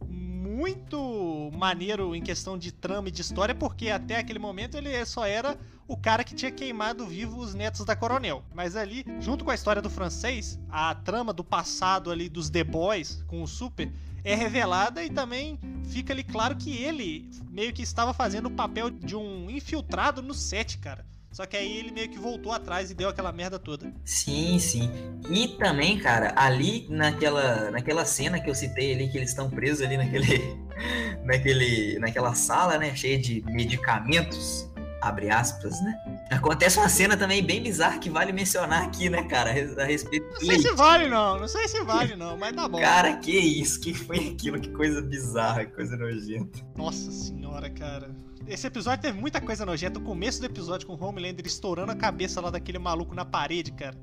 muito 0.62 1.50
maneiro 1.58 2.16
em 2.16 2.22
questão 2.22 2.56
de 2.56 2.72
trama 2.72 3.08
e 3.08 3.12
de 3.12 3.20
história, 3.20 3.56
porque 3.56 3.90
até 3.90 4.18
aquele 4.18 4.38
momento 4.38 4.78
ele 4.78 5.04
só 5.06 5.26
era 5.26 5.58
o 5.88 5.98
cara 5.98 6.24
que 6.24 6.36
tinha 6.36 6.52
queimado 6.52 7.08
vivo 7.08 7.40
os 7.40 7.56
netos 7.56 7.84
da 7.84 7.96
Coronel. 7.96 8.44
Mas 8.54 8.76
ali, 8.76 9.04
junto 9.20 9.44
com 9.44 9.50
a 9.50 9.56
história 9.56 9.82
do 9.82 9.90
francês, 9.90 10.60
a 10.70 10.94
trama 10.94 11.34
do 11.34 11.44
passado 11.44 12.12
ali 12.12 12.30
dos 12.30 12.52
The 12.52 12.64
Boys 12.64 13.24
com 13.26 13.42
o 13.42 13.48
Super 13.48 13.92
é 14.24 14.36
revelada 14.36 15.04
e 15.04 15.10
também 15.10 15.60
fica 15.86 16.14
ali 16.14 16.24
claro 16.24 16.56
que 16.56 16.78
ele 16.78 17.28
meio 17.50 17.74
que 17.74 17.82
estava 17.82 18.14
fazendo 18.14 18.46
o 18.46 18.52
papel 18.52 18.92
de 18.92 19.16
um 19.16 19.50
infiltrado 19.50 20.22
no 20.22 20.36
set, 20.36 20.78
cara. 20.78 21.04
Só 21.32 21.46
que 21.46 21.56
aí 21.56 21.78
ele 21.78 21.92
meio 21.92 22.10
que 22.10 22.20
voltou 22.20 22.52
atrás 22.52 22.92
e 22.92 22.94
deu 22.94 23.08
aquela 23.08 23.32
merda 23.32 23.58
toda. 23.58 23.92
Sim, 24.04 24.60
sim. 24.60 24.92
E 25.30 25.48
também, 25.58 25.98
cara, 25.98 26.34
ali 26.36 26.86
naquela, 26.90 27.72
naquela 27.72 28.04
cena 28.04 28.40
que 28.40 28.50
eu 28.50 28.56
citei 28.56 28.94
ali, 28.94 29.10
que 29.10 29.18
eles 29.18 29.30
estão 29.30 29.50
presos 29.50 29.82
ali 29.82 29.96
naquele, 29.96 30.58
naquele, 31.24 31.98
naquela 32.00 32.36
sala, 32.36 32.78
né, 32.78 32.94
cheia 32.94 33.18
de 33.18 33.42
medicamentos, 33.46 34.70
abre 35.02 35.30
aspas, 35.30 35.82
né? 35.82 36.11
Acontece 36.32 36.80
uma 36.80 36.88
cena 36.88 37.18
também 37.18 37.44
bem 37.44 37.62
bizarra 37.62 38.00
que 38.00 38.10
vale 38.10 38.32
mencionar 38.32 38.84
aqui, 38.84 39.10
né, 39.10 39.24
cara, 39.24 39.50
a 39.50 39.84
respeito 39.84 40.26
Não 40.32 40.40
sei 40.40 40.60
se 40.60 40.72
vale 40.74 41.08
não, 41.08 41.38
não 41.38 41.48
sei 41.48 41.68
se 41.68 41.84
vale 41.84 42.16
não, 42.16 42.38
mas 42.38 42.56
tá 42.56 42.68
bom. 42.70 42.80
Cara, 42.80 43.18
que 43.18 43.38
isso? 43.38 43.82
Que 43.82 43.94
foi 43.94 44.30
aquilo? 44.30 44.60
Que 44.60 44.70
coisa 44.70 45.02
bizarra, 45.02 45.66
que 45.66 45.74
coisa 45.74 45.98
nojenta. 45.98 46.60
Nossa 46.76 47.12
senhora, 47.12 47.70
cara. 47.70 48.16
Esse 48.48 48.66
episódio 48.66 49.02
teve 49.02 49.20
muita 49.20 49.42
coisa 49.42 49.66
nojenta. 49.66 50.00
O 50.00 50.04
começo 50.04 50.40
do 50.40 50.46
episódio 50.46 50.88
com 50.88 50.94
o 50.94 51.04
Homelander 51.04 51.46
estourando 51.46 51.92
a 51.92 51.96
cabeça 51.96 52.40
lá 52.40 52.50
daquele 52.50 52.80
maluco 52.80 53.14
na 53.14 53.26
parede, 53.26 53.72
cara. 53.74 53.98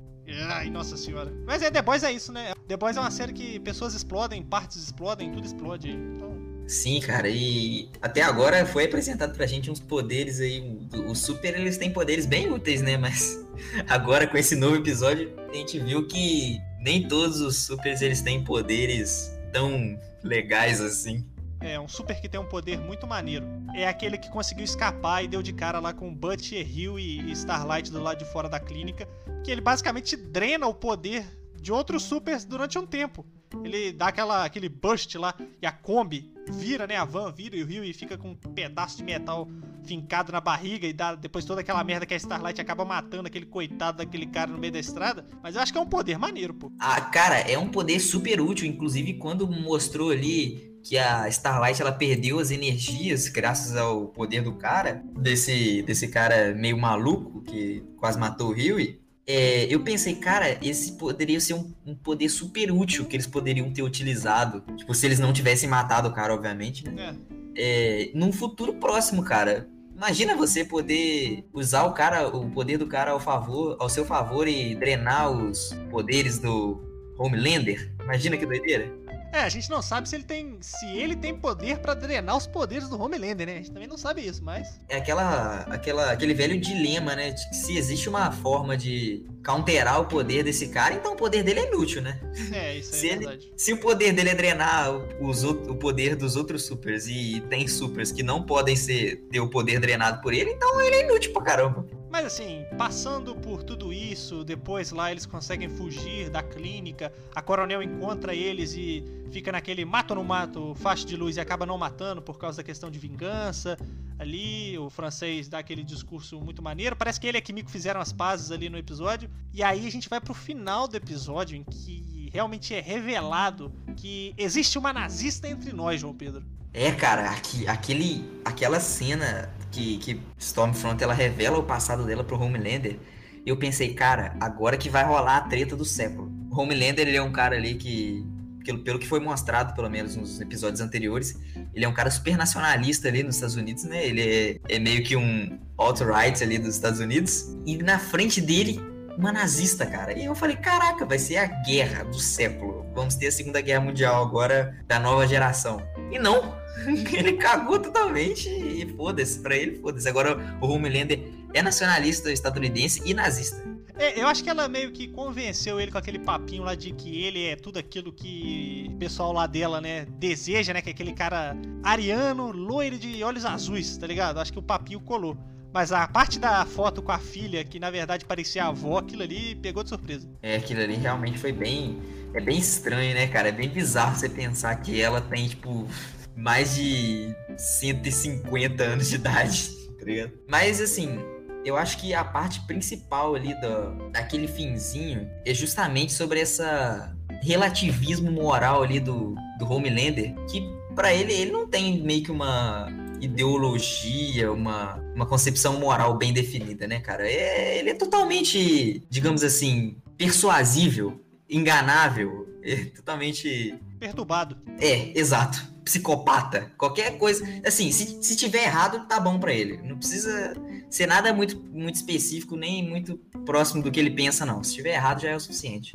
Ai, 0.51 0.69
nossa 0.69 0.95
senhora. 0.95 1.33
Mas 1.45 1.61
é, 1.63 1.71
The 1.71 1.81
Boys 1.81 2.03
é 2.03 2.11
isso, 2.11 2.31
né? 2.31 2.53
The 2.67 2.77
Boys 2.77 2.95
é 2.95 2.99
uma 2.99 3.11
série 3.11 3.33
que 3.33 3.59
pessoas 3.59 3.95
explodem, 3.95 4.43
partes 4.43 4.77
explodem, 4.77 5.31
tudo 5.31 5.45
explode. 5.45 5.89
Então. 5.89 6.38
Sim, 6.69 6.99
cara, 6.99 7.27
e 7.27 7.89
até 7.99 8.21
agora 8.21 8.63
foi 8.63 8.85
apresentado 8.85 9.35
pra 9.35 9.47
gente 9.47 9.71
uns 9.71 9.79
poderes 9.79 10.39
aí. 10.39 10.87
Os 11.07 11.17
super 11.17 11.59
eles 11.59 11.79
têm 11.79 11.91
poderes 11.91 12.27
bem 12.27 12.53
úteis, 12.53 12.79
né? 12.83 12.95
Mas 12.95 13.43
agora 13.89 14.27
com 14.27 14.37
esse 14.37 14.55
novo 14.55 14.75
episódio, 14.75 15.33
a 15.49 15.55
gente 15.55 15.79
viu 15.79 16.07
que 16.07 16.61
nem 16.79 17.07
todos 17.07 17.41
os 17.41 17.57
supers 17.57 18.03
eles 18.03 18.21
têm 18.21 18.43
poderes 18.43 19.35
tão 19.51 19.99
legais 20.23 20.79
assim. 20.79 21.25
É, 21.59 21.79
um 21.79 21.87
super 21.87 22.21
que 22.21 22.29
tem 22.29 22.39
um 22.39 22.45
poder 22.45 22.79
muito 22.79 23.07
maneiro. 23.07 23.47
É 23.73 23.87
aquele 23.87 24.19
que 24.19 24.29
conseguiu 24.29 24.63
escapar 24.63 25.23
e 25.23 25.27
deu 25.27 25.41
de 25.41 25.51
cara 25.51 25.79
lá 25.79 25.91
com 25.91 26.13
Butcher 26.13 26.65
Hill 26.69 26.99
e 26.99 27.31
Starlight 27.31 27.91
do 27.91 27.99
lado 27.99 28.19
de 28.19 28.25
fora 28.25 28.47
da 28.47 28.59
clínica. 28.59 29.07
Que 29.43 29.49
ele 29.49 29.59
basicamente 29.59 30.15
drena 30.15 30.67
o 30.67 30.73
poder 30.75 31.25
de 31.59 31.71
outros 31.71 32.03
supers 32.03 32.45
durante 32.45 32.77
um 32.77 32.85
tempo. 32.85 33.25
Ele 33.63 33.91
dá 33.91 34.07
aquela, 34.07 34.45
aquele 34.45 34.69
bust 34.69 35.17
lá 35.17 35.33
e 35.61 35.65
a 35.65 35.71
Kombi 35.71 36.31
vira, 36.49 36.87
né? 36.87 36.95
A 36.95 37.05
van 37.05 37.31
vira 37.31 37.55
e 37.55 37.63
o 37.63 37.65
Rio 37.65 37.83
e 37.83 37.93
fica 37.93 38.17
com 38.17 38.31
um 38.31 38.35
pedaço 38.35 38.97
de 38.97 39.03
metal 39.03 39.47
fincado 39.83 40.31
na 40.31 40.41
barriga 40.41 40.87
e 40.87 40.93
dá 40.93 41.15
depois 41.15 41.45
toda 41.45 41.61
aquela 41.61 41.83
merda 41.83 42.05
que 42.05 42.13
a 42.13 42.17
Starlight 42.17 42.59
acaba 42.59 42.85
matando 42.85 43.27
aquele 43.27 43.45
coitado 43.45 43.99
daquele 43.99 44.25
cara 44.27 44.51
no 44.51 44.57
meio 44.57 44.73
da 44.73 44.79
estrada. 44.79 45.25
Mas 45.41 45.55
eu 45.55 45.61
acho 45.61 45.71
que 45.71 45.77
é 45.77 45.81
um 45.81 45.87
poder 45.87 46.17
maneiro, 46.17 46.53
pô. 46.53 46.71
Ah, 46.79 47.01
cara, 47.01 47.39
é 47.39 47.57
um 47.57 47.69
poder 47.69 47.99
super 47.99 48.41
útil. 48.41 48.67
Inclusive, 48.67 49.15
quando 49.15 49.47
mostrou 49.47 50.11
ali 50.11 50.69
que 50.83 50.97
a 50.97 51.27
Starlight 51.27 51.81
ela 51.81 51.91
perdeu 51.91 52.39
as 52.39 52.51
energias 52.51 53.27
graças 53.27 53.75
ao 53.75 54.07
poder 54.07 54.41
do 54.41 54.53
cara, 54.53 55.03
desse, 55.17 55.81
desse 55.83 56.07
cara 56.07 56.53
meio 56.55 56.77
maluco 56.77 57.41
que 57.41 57.83
quase 57.97 58.17
matou 58.17 58.49
o 58.49 58.53
Huey. 58.53 58.99
É, 59.31 59.67
eu 59.69 59.81
pensei, 59.81 60.15
cara, 60.15 60.57
esse 60.59 60.93
poderia 60.93 61.39
ser 61.39 61.53
um, 61.53 61.71
um, 61.85 61.93
poder 61.93 62.27
super 62.29 62.71
útil 62.71 63.05
que 63.05 63.15
eles 63.15 63.27
poderiam 63.27 63.71
ter 63.71 63.83
utilizado. 63.83 64.63
Tipo, 64.75 64.91
se 64.95 65.05
eles 65.05 65.19
não 65.19 65.31
tivessem 65.31 65.69
matado 65.69 66.07
o 66.07 66.11
cara, 66.11 66.33
obviamente. 66.33 66.83
Né? 66.83 67.15
É. 67.55 68.07
É, 68.07 68.11
num 68.15 68.31
futuro 68.31 68.73
próximo, 68.73 69.23
cara. 69.23 69.69
Imagina 69.95 70.35
você 70.35 70.65
poder 70.65 71.47
usar 71.53 71.83
o 71.83 71.93
cara, 71.93 72.27
o 72.27 72.49
poder 72.49 72.79
do 72.79 72.87
cara 72.87 73.11
ao 73.11 73.19
favor, 73.19 73.77
ao 73.79 73.87
seu 73.87 74.03
favor 74.03 74.47
e 74.47 74.73
drenar 74.73 75.29
os 75.29 75.77
poderes 75.91 76.39
do 76.39 76.81
Homelander. 77.15 77.93
Imagina 78.03 78.35
que 78.35 78.47
doideira. 78.47 78.91
É, 79.31 79.41
a 79.41 79.49
gente 79.49 79.69
não 79.69 79.81
sabe 79.81 80.09
se 80.09 80.15
ele 80.15 80.23
tem, 80.23 80.57
se 80.61 80.85
ele 80.85 81.15
tem 81.15 81.35
poder 81.35 81.79
para 81.79 81.93
drenar 81.93 82.35
os 82.35 82.47
poderes 82.47 82.89
do 82.89 83.01
Homelander, 83.01 83.47
né? 83.47 83.53
A 83.53 83.57
gente 83.57 83.71
também 83.71 83.87
não 83.87 83.97
sabe 83.97 84.25
isso, 84.25 84.43
mas 84.43 84.79
é 84.89 84.97
aquela, 84.97 85.61
aquela 85.69 86.11
aquele 86.11 86.33
velho 86.33 86.59
dilema, 86.59 87.15
né, 87.15 87.31
de 87.31 87.49
que 87.49 87.55
se 87.55 87.77
existe 87.77 88.09
uma 88.09 88.31
forma 88.31 88.75
de 88.75 89.25
counterar 89.45 90.01
o 90.01 90.05
poder 90.05 90.43
desse 90.43 90.67
cara, 90.69 90.93
então 90.93 91.13
o 91.13 91.15
poder 91.15 91.43
dele 91.43 91.61
é 91.61 91.67
inútil, 91.67 92.01
né? 92.01 92.19
É, 92.51 92.77
isso 92.77 92.93
se 92.93 93.07
é 93.07 93.13
ele, 93.13 93.25
verdade. 93.25 93.53
Se 93.55 93.73
o 93.73 93.77
poder 93.77 94.13
dele 94.13 94.29
é 94.29 94.35
drenar 94.35 94.91
os, 95.21 95.43
o 95.43 95.75
poder 95.75 96.15
dos 96.15 96.35
outros 96.35 96.65
supers 96.65 97.07
e 97.07 97.41
tem 97.49 97.67
supers 97.67 98.11
que 98.11 98.23
não 98.23 98.43
podem 98.43 98.75
ser 98.75 99.27
ter 99.31 99.39
o 99.39 99.49
poder 99.49 99.79
drenado 99.79 100.21
por 100.21 100.33
ele, 100.33 100.51
então 100.51 100.81
ele 100.81 100.95
é 100.95 101.05
inútil 101.05 101.31
pra 101.31 101.43
caramba. 101.43 101.85
Mas 102.09 102.25
assim, 102.25 102.65
passando 102.77 103.35
por 103.35 103.61
tudo 103.61 103.93
isso, 103.93 104.43
depois 104.43 104.91
lá 104.91 105.11
eles 105.11 105.25
conseguem 105.25 105.69
fugir 105.69 106.29
da 106.29 106.41
clínica, 106.41 107.13
a 107.35 107.41
coronel 107.41 107.83
encontra 107.83 108.33
eles 108.33 108.73
e 108.73 109.03
fica 109.31 109.51
naquele 109.51 109.85
mato 109.85 110.15
no 110.15 110.23
mato, 110.23 110.73
faixa 110.75 111.05
de 111.05 111.15
luz 111.15 111.37
e 111.37 111.39
acaba 111.39 111.65
não 111.65 111.77
matando 111.77 112.21
por 112.21 112.39
causa 112.39 112.57
da 112.57 112.63
questão 112.63 112.89
de 112.89 112.97
vingança. 112.97 113.77
Ali, 114.17 114.77
o 114.77 114.89
francês 114.89 115.47
dá 115.47 115.59
aquele 115.59 115.83
discurso 115.83 116.41
muito 116.41 116.61
maneiro. 116.61 116.95
Parece 116.95 117.19
que 117.19 117.27
ele 117.27 117.37
e 117.37 117.39
a 117.39 117.41
Kimiko 117.41 117.69
fizeram 117.69 118.01
as 118.01 118.11
pazes 118.11 118.51
ali 118.51 118.67
no 118.69 118.77
episódio. 118.77 119.29
E 119.53 119.63
aí 119.63 119.87
a 119.87 119.91
gente 119.91 120.09
vai 120.09 120.19
pro 120.19 120.33
final 120.33 120.87
do 120.87 120.97
episódio 120.97 121.55
em 121.55 121.63
que 121.63 122.29
realmente 122.33 122.73
é 122.73 122.81
revelado 122.81 123.71
que 123.95 124.33
existe 124.37 124.77
uma 124.77 124.91
nazista 124.91 125.47
entre 125.47 125.71
nós, 125.71 126.01
João 126.01 126.13
Pedro. 126.13 126.43
É, 126.73 126.91
cara, 126.91 127.31
aqui, 127.31 127.67
aquele, 127.67 128.29
aquela 128.45 128.79
cena 128.79 129.49
que, 129.71 129.97
que 129.97 130.19
Stormfront 130.37 131.01
ela 131.03 131.13
revela 131.13 131.57
o 131.57 131.63
passado 131.63 132.05
dela 132.05 132.23
pro 132.23 132.39
Homelander, 132.39 132.97
eu 133.45 133.57
pensei, 133.57 133.93
cara, 133.93 134.35
agora 134.39 134.77
que 134.77 134.89
vai 134.89 135.03
rolar 135.03 135.37
a 135.37 135.41
treta 135.41 135.75
do 135.75 135.85
século. 135.85 136.31
Homelander, 136.51 137.07
ele 137.07 137.17
é 137.17 137.21
um 137.21 137.31
cara 137.31 137.55
ali 137.55 137.75
que, 137.75 138.25
pelo, 138.65 138.79
pelo 138.79 138.99
que 138.99 139.07
foi 139.07 139.19
mostrado, 139.19 139.73
pelo 139.73 139.89
menos 139.89 140.15
nos 140.15 140.39
episódios 140.41 140.81
anteriores, 140.81 141.37
ele 141.73 141.85
é 141.85 141.87
um 141.87 141.93
cara 141.93 142.11
super 142.11 142.37
nacionalista 142.37 143.07
ali 143.07 143.23
nos 143.23 143.35
Estados 143.35 143.55
Unidos, 143.55 143.83
né? 143.85 144.05
Ele 144.05 144.21
é, 144.21 144.75
é 144.75 144.79
meio 144.79 145.03
que 145.03 145.15
um 145.15 145.59
alt-right 145.77 146.43
ali 146.43 146.57
dos 146.57 146.75
Estados 146.75 146.99
Unidos. 146.99 147.55
E 147.65 147.77
na 147.77 147.97
frente 147.97 148.41
dele, 148.41 148.79
uma 149.17 149.31
nazista, 149.31 149.85
cara. 149.85 150.17
E 150.17 150.25
eu 150.25 150.35
falei, 150.35 150.55
caraca, 150.55 151.05
vai 151.05 151.19
ser 151.19 151.37
a 151.37 151.45
guerra 151.45 152.03
do 152.03 152.19
século. 152.19 152.78
Vamos 152.99 153.15
ter 153.15 153.27
a 153.27 153.31
Segunda 153.31 153.61
Guerra 153.61 153.79
Mundial 153.79 154.21
agora 154.21 154.77
da 154.85 154.99
nova 154.99 155.25
geração. 155.25 155.81
E 156.11 156.19
não, 156.19 156.53
ele 157.17 157.37
cagou 157.37 157.79
totalmente 157.79 158.49
e 158.49 158.93
foda-se, 158.97 159.39
pra 159.39 159.55
ele 159.55 159.77
foda-se. 159.77 160.09
Agora 160.09 160.37
o 160.59 160.67
Homelander 160.67 161.31
é 161.53 161.61
nacionalista 161.61 162.29
estadunidense 162.29 163.01
e 163.05 163.13
nazista. 163.13 163.63
É, 163.97 164.19
eu 164.19 164.27
acho 164.27 164.43
que 164.43 164.49
ela 164.49 164.67
meio 164.67 164.91
que 164.91 165.07
convenceu 165.07 165.79
ele 165.79 165.93
com 165.93 165.97
aquele 165.97 166.19
papinho 166.19 166.63
lá 166.63 166.75
de 166.75 166.91
que 166.91 167.23
ele 167.23 167.45
é 167.45 167.55
tudo 167.55 167.79
aquilo 167.79 168.11
que 168.11 168.91
o 168.93 168.97
pessoal 168.97 169.31
lá 169.31 169.47
dela, 169.47 169.79
né, 169.79 170.05
deseja, 170.17 170.73
né? 170.73 170.81
Que 170.81 170.89
é 170.89 170.91
aquele 170.91 171.13
cara 171.13 171.55
ariano, 171.81 172.51
loiro 172.51 172.99
de 172.99 173.23
olhos 173.23 173.45
azuis, 173.45 173.97
tá 173.97 174.07
ligado? 174.07 174.41
Acho 174.41 174.51
que 174.51 174.59
o 174.59 174.63
papinho 174.63 174.99
colou. 174.99 175.37
Mas 175.71 175.91
a 175.91 176.07
parte 176.07 176.39
da 176.39 176.65
foto 176.65 177.01
com 177.01 177.11
a 177.11 177.19
filha, 177.19 177.63
que 177.63 177.79
na 177.79 177.91
verdade 177.91 178.25
parecia 178.25 178.65
a 178.65 178.67
avó, 178.67 178.97
aquilo 178.97 179.21
ali 179.21 179.55
pegou 179.55 179.83
de 179.83 179.89
surpresa. 179.89 180.27
É, 180.41 180.55
aquilo 180.55 180.81
ali 180.81 180.95
realmente 180.95 181.37
foi 181.37 181.51
bem. 181.51 182.01
É 182.33 182.39
bem 182.39 182.57
estranho, 182.57 183.13
né, 183.13 183.27
cara? 183.27 183.49
É 183.49 183.51
bem 183.51 183.69
bizarro 183.69 184.15
você 184.15 184.29
pensar 184.29 184.75
que 184.75 185.01
ela 185.01 185.19
tem, 185.19 185.47
tipo, 185.47 185.87
mais 186.35 186.75
de 186.75 187.35
150 187.57 188.83
anos 188.83 189.09
de 189.09 189.15
idade, 189.15 189.69
tá? 189.99 190.31
Mas 190.47 190.79
assim, 190.79 191.19
eu 191.65 191.75
acho 191.75 191.97
que 191.97 192.13
a 192.13 192.23
parte 192.23 192.61
principal 192.65 193.35
ali 193.35 193.53
do, 193.59 194.09
daquele 194.11 194.47
finzinho 194.47 195.29
é 195.45 195.53
justamente 195.53 196.13
sobre 196.13 196.39
essa 196.39 197.15
relativismo 197.41 198.31
moral 198.31 198.83
ali 198.83 198.99
do, 198.99 199.35
do 199.57 199.71
Homelander, 199.71 200.33
que 200.49 200.61
para 200.95 201.13
ele 201.13 201.33
ele 201.33 201.51
não 201.51 201.67
tem 201.67 202.01
meio 202.01 202.23
que 202.23 202.31
uma 202.31 202.87
ideologia, 203.21 204.51
uma, 204.51 204.95
uma 205.13 205.25
concepção 205.25 205.79
moral 205.79 206.17
bem 206.17 206.31
definida, 206.31 206.87
né, 206.87 206.99
cara? 206.99 207.29
É, 207.29 207.77
ele 207.77 207.89
é 207.89 207.93
totalmente, 207.93 209.03
digamos 209.09 209.43
assim, 209.43 209.97
persuasível, 210.17 211.19
enganável, 211.49 212.47
é 212.61 212.85
totalmente 212.85 213.75
perturbado. 213.99 214.57
É, 214.79 215.17
exato. 215.17 215.67
Psicopata. 215.83 216.71
Qualquer 216.77 217.17
coisa. 217.17 217.43
Assim, 217.65 217.91
se, 217.91 218.21
se 218.21 218.35
tiver 218.35 218.63
errado, 218.63 219.07
tá 219.07 219.19
bom 219.19 219.39
para 219.39 219.51
ele. 219.51 219.77
Não 219.81 219.97
precisa 219.97 220.55
ser 220.89 221.07
nada 221.07 221.33
muito, 221.33 221.59
muito 221.59 221.95
específico, 221.95 222.55
nem 222.55 222.87
muito 222.87 223.17
próximo 223.45 223.81
do 223.81 223.91
que 223.91 223.99
ele 223.99 224.11
pensa, 224.11 224.45
não. 224.45 224.63
Se 224.63 224.75
tiver 224.75 224.93
errado, 224.93 225.21
já 225.21 225.29
é 225.29 225.35
o 225.35 225.39
suficiente. 225.39 225.93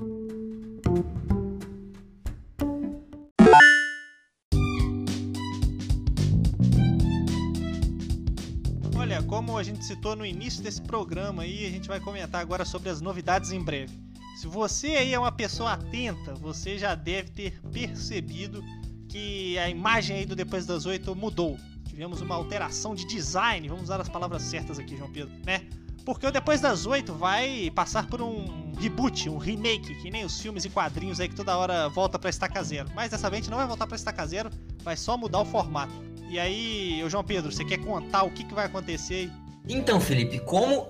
Olha, 8.96 9.22
como 9.22 9.56
a 9.56 9.62
gente 9.62 9.84
citou 9.84 10.16
no 10.16 10.26
início 10.26 10.62
desse 10.62 10.82
programa 10.82 11.44
aí, 11.44 11.66
a 11.66 11.70
gente 11.70 11.86
vai 11.86 12.00
comentar 12.00 12.40
agora 12.40 12.64
sobre 12.64 12.88
as 12.88 13.00
novidades 13.00 13.52
em 13.52 13.62
breve. 13.62 14.04
Se 14.34 14.48
você 14.48 14.88
aí 14.88 15.14
é 15.14 15.18
uma 15.18 15.32
pessoa 15.32 15.72
atenta, 15.72 16.34
você 16.34 16.76
já 16.76 16.94
deve 16.94 17.30
ter 17.30 17.60
percebido 17.72 18.64
que 19.08 19.56
a 19.58 19.70
imagem 19.70 20.16
aí 20.16 20.26
do 20.26 20.34
Depois 20.34 20.66
das 20.66 20.86
Oito 20.86 21.14
mudou. 21.14 21.56
Tivemos 21.86 22.20
uma 22.20 22.34
alteração 22.34 22.94
de 22.94 23.06
design, 23.06 23.68
vamos 23.68 23.84
usar 23.84 24.00
as 24.00 24.08
palavras 24.08 24.42
certas 24.42 24.78
aqui, 24.78 24.96
João 24.96 25.12
Pedro, 25.12 25.32
né? 25.46 25.62
Porque 26.04 26.26
o 26.26 26.32
Depois 26.32 26.60
das 26.60 26.84
Oito 26.84 27.14
vai 27.14 27.70
passar 27.74 28.08
por 28.08 28.20
um 28.20 28.72
reboot, 28.76 29.30
um 29.30 29.38
remake, 29.38 29.94
que 30.02 30.10
nem 30.10 30.24
os 30.24 30.40
filmes 30.40 30.64
e 30.64 30.68
quadrinhos 30.68 31.20
aí 31.20 31.28
que 31.28 31.36
toda 31.36 31.56
hora 31.56 31.88
volta 31.88 32.18
pra 32.18 32.28
estaca 32.28 32.60
zero. 32.64 32.90
Mas 32.92 33.12
dessa 33.12 33.30
vez 33.30 33.46
não 33.46 33.56
vai 33.56 33.66
voltar 33.68 33.86
pra 33.86 33.94
estaca 33.94 34.26
zero, 34.26 34.50
vai 34.82 34.96
só 34.96 35.16
mudar 35.16 35.40
o 35.40 35.44
formato. 35.44 35.94
E 36.28 36.40
aí, 36.40 37.02
João 37.08 37.22
Pedro, 37.22 37.52
você 37.52 37.64
quer 37.64 37.78
contar 37.78 38.24
o 38.24 38.30
que, 38.32 38.42
que 38.42 38.52
vai 38.52 38.66
acontecer 38.66 39.14
aí? 39.14 39.32
Então, 39.68 40.00
Felipe, 40.00 40.40
como 40.40 40.88